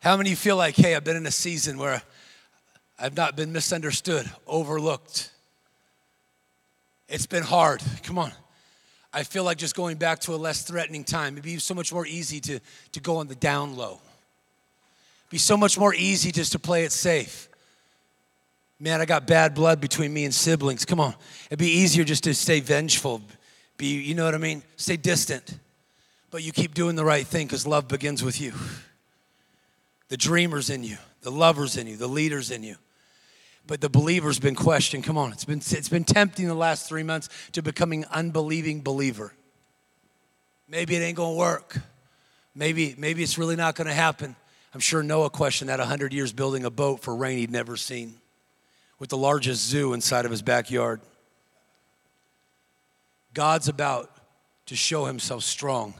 [0.00, 2.00] How many feel like, hey, I've been in a season where
[2.98, 5.30] I've not been misunderstood, overlooked?
[7.08, 7.82] It's been hard.
[8.02, 8.32] Come on.
[9.12, 11.34] I feel like just going back to a less threatening time.
[11.34, 12.60] It'd be so much more easy to,
[12.92, 14.00] to go on the down low
[15.30, 17.48] be so much more easy just to play it safe.
[18.78, 20.84] Man, I got bad blood between me and siblings.
[20.84, 21.14] Come on.
[21.46, 23.22] It'd be easier just to stay vengeful.
[23.78, 24.62] Be, you know what I mean?
[24.76, 25.58] Stay distant.
[26.30, 28.52] But you keep doing the right thing because love begins with you.
[30.08, 32.76] The dreamer's in you, the lover's in you, the leader's in you.
[33.66, 35.02] But the believer's been questioned.
[35.02, 39.32] Come on, it's been, it's been tempting the last three months to becoming unbelieving believer.
[40.68, 41.78] Maybe it ain't gonna work.
[42.54, 44.36] Maybe, maybe it's really not gonna happen.
[44.76, 48.16] I'm sure Noah questioned that 100 years building a boat for rain he'd never seen
[48.98, 51.00] with the largest zoo inside of his backyard.
[53.32, 54.10] God's about
[54.66, 55.94] to show himself strong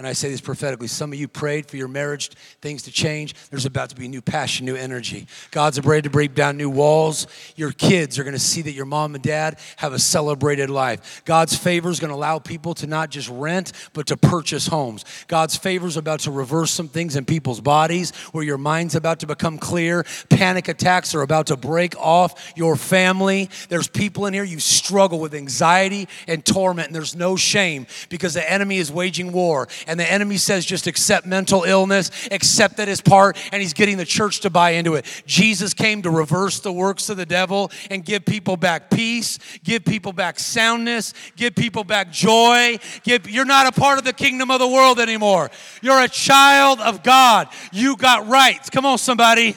[0.00, 0.86] and I say this prophetically.
[0.86, 2.30] Some of you prayed for your marriage,
[2.62, 3.34] things to change.
[3.50, 5.26] There's about to be new passion, new energy.
[5.50, 7.26] God's ready to break down new walls.
[7.54, 11.20] Your kids are going to see that your mom and dad have a celebrated life.
[11.26, 15.04] God's favor is going to allow people to not just rent, but to purchase homes.
[15.28, 19.20] God's favor is about to reverse some things in people's bodies where your mind's about
[19.20, 20.06] to become clear.
[20.30, 23.50] Panic attacks are about to break off your family.
[23.68, 28.32] There's people in here, you struggle with anxiety and torment, and there's no shame because
[28.32, 32.88] the enemy is waging war and the enemy says just accept mental illness, accept that
[32.88, 35.04] as part, and he's getting the church to buy into it.
[35.26, 39.84] Jesus came to reverse the works of the devil and give people back peace, give
[39.84, 42.78] people back soundness, give people back joy.
[43.02, 45.50] Give, you're not a part of the kingdom of the world anymore.
[45.82, 47.48] You're a child of God.
[47.72, 48.70] You got rights.
[48.70, 49.56] Come on, somebody.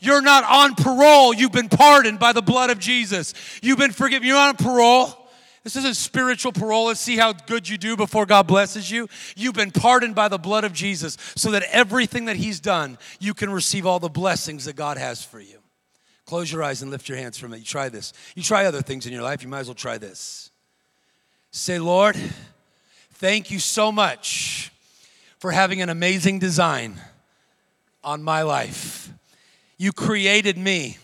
[0.00, 1.34] You're not on parole.
[1.34, 3.34] You've been pardoned by the blood of Jesus.
[3.62, 4.26] You've been forgiven.
[4.26, 5.23] You're on parole.
[5.64, 6.94] This isn't spiritual parole.
[6.94, 9.08] See how good you do before God blesses you.
[9.34, 13.32] You've been pardoned by the blood of Jesus so that everything that He's done, you
[13.32, 15.58] can receive all the blessings that God has for you.
[16.26, 17.58] Close your eyes and lift your hands from it.
[17.58, 18.12] You try this.
[18.34, 20.50] You try other things in your life, you might as well try this.
[21.50, 22.16] Say, Lord,
[23.14, 24.70] thank you so much
[25.38, 27.00] for having an amazing design
[28.02, 29.10] on my life.
[29.78, 30.98] You created me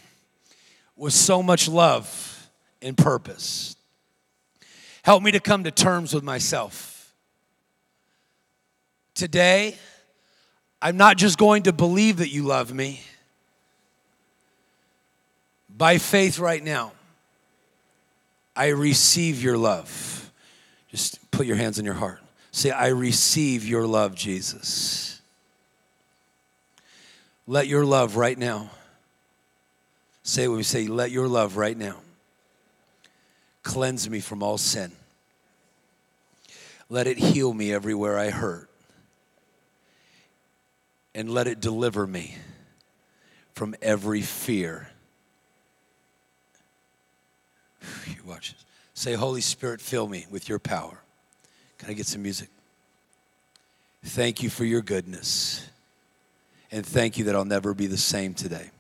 [0.97, 2.49] with so much love
[2.83, 3.77] and purpose.
[5.03, 7.13] Help me to come to terms with myself.
[9.15, 9.77] Today,
[10.83, 13.03] I'm not just going to believe that you love me.
[15.69, 16.93] By faith, right now,
[18.55, 20.31] I receive your love.
[20.91, 22.21] Just put your hands on your heart.
[22.53, 25.21] Say, I receive your love, Jesus.
[27.47, 28.71] Let your love right now.
[30.23, 31.97] Say what we say, let your love right now
[33.71, 34.91] Cleanse me from all sin.
[36.89, 38.69] Let it heal me everywhere I hurt.
[41.15, 42.37] and let it deliver me
[43.55, 44.89] from every fear.
[48.07, 48.65] You watch this.
[48.95, 50.99] Say, Holy Spirit, fill me with your power.
[51.79, 52.49] Can I get some music?
[54.05, 55.67] Thank you for your goodness.
[56.71, 58.71] And thank you that I'll never be the same today.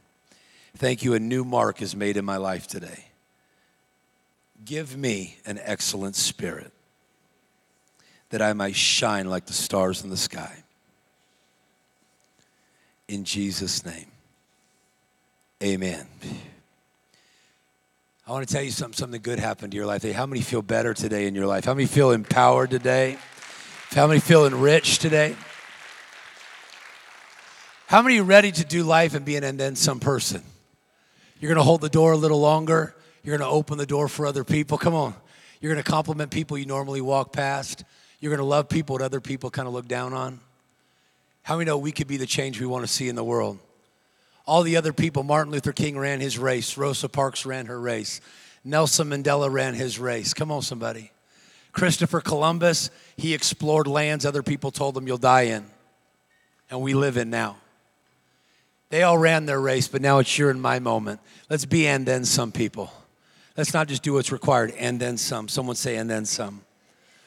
[0.77, 3.10] Thank you, a new mark is made in my life today.
[4.65, 6.73] Give me an excellent spirit
[8.31, 10.63] that I might shine like the stars in the sky.
[13.09, 14.07] In Jesus' name,
[15.63, 16.07] amen.
[18.27, 20.05] I want to tell you something, something good happened to your life.
[20.05, 21.65] How many feel better today in your life?
[21.65, 23.19] How many feel empowered today?
[23.91, 25.35] How many feel enriched today?
[27.89, 30.45] How many are ready to do life and be an and then some person?
[31.41, 32.95] You're going to hold the door a little longer.
[33.23, 34.79] You're going to open the door for other people.
[34.79, 35.15] Come on.
[35.61, 37.85] You're going to compliment people you normally walk past.
[38.21, 40.41] You're going to love people that other people kind of look down on.
[41.43, 43.59] How many know we could be the change we want to see in the world?
[44.47, 48.21] All the other people, Martin Luther King ran his race, Rosa Parks ran her race,
[48.65, 50.35] Nelson Mandela ran his race.
[50.35, 51.13] Come on, somebody.
[51.73, 55.67] Christopher Columbus, he explored lands other people told him you'll die in,
[56.69, 57.59] and we live in now.
[58.89, 61.21] They all ran their race, but now it's your and my moment.
[61.49, 62.93] Let's be and then some people.
[63.61, 65.47] Let's not just do what's required, and then some.
[65.47, 66.63] Someone say, and then some.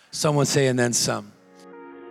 [0.09, 1.31] Someone say, and then some.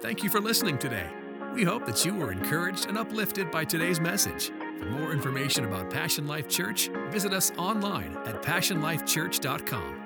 [0.01, 1.09] Thank you for listening today.
[1.57, 4.53] We hope that you were encouraged and uplifted by today's message.
[4.79, 10.02] For more information about Passion Life Church, visit us online at passionlifechurch.com.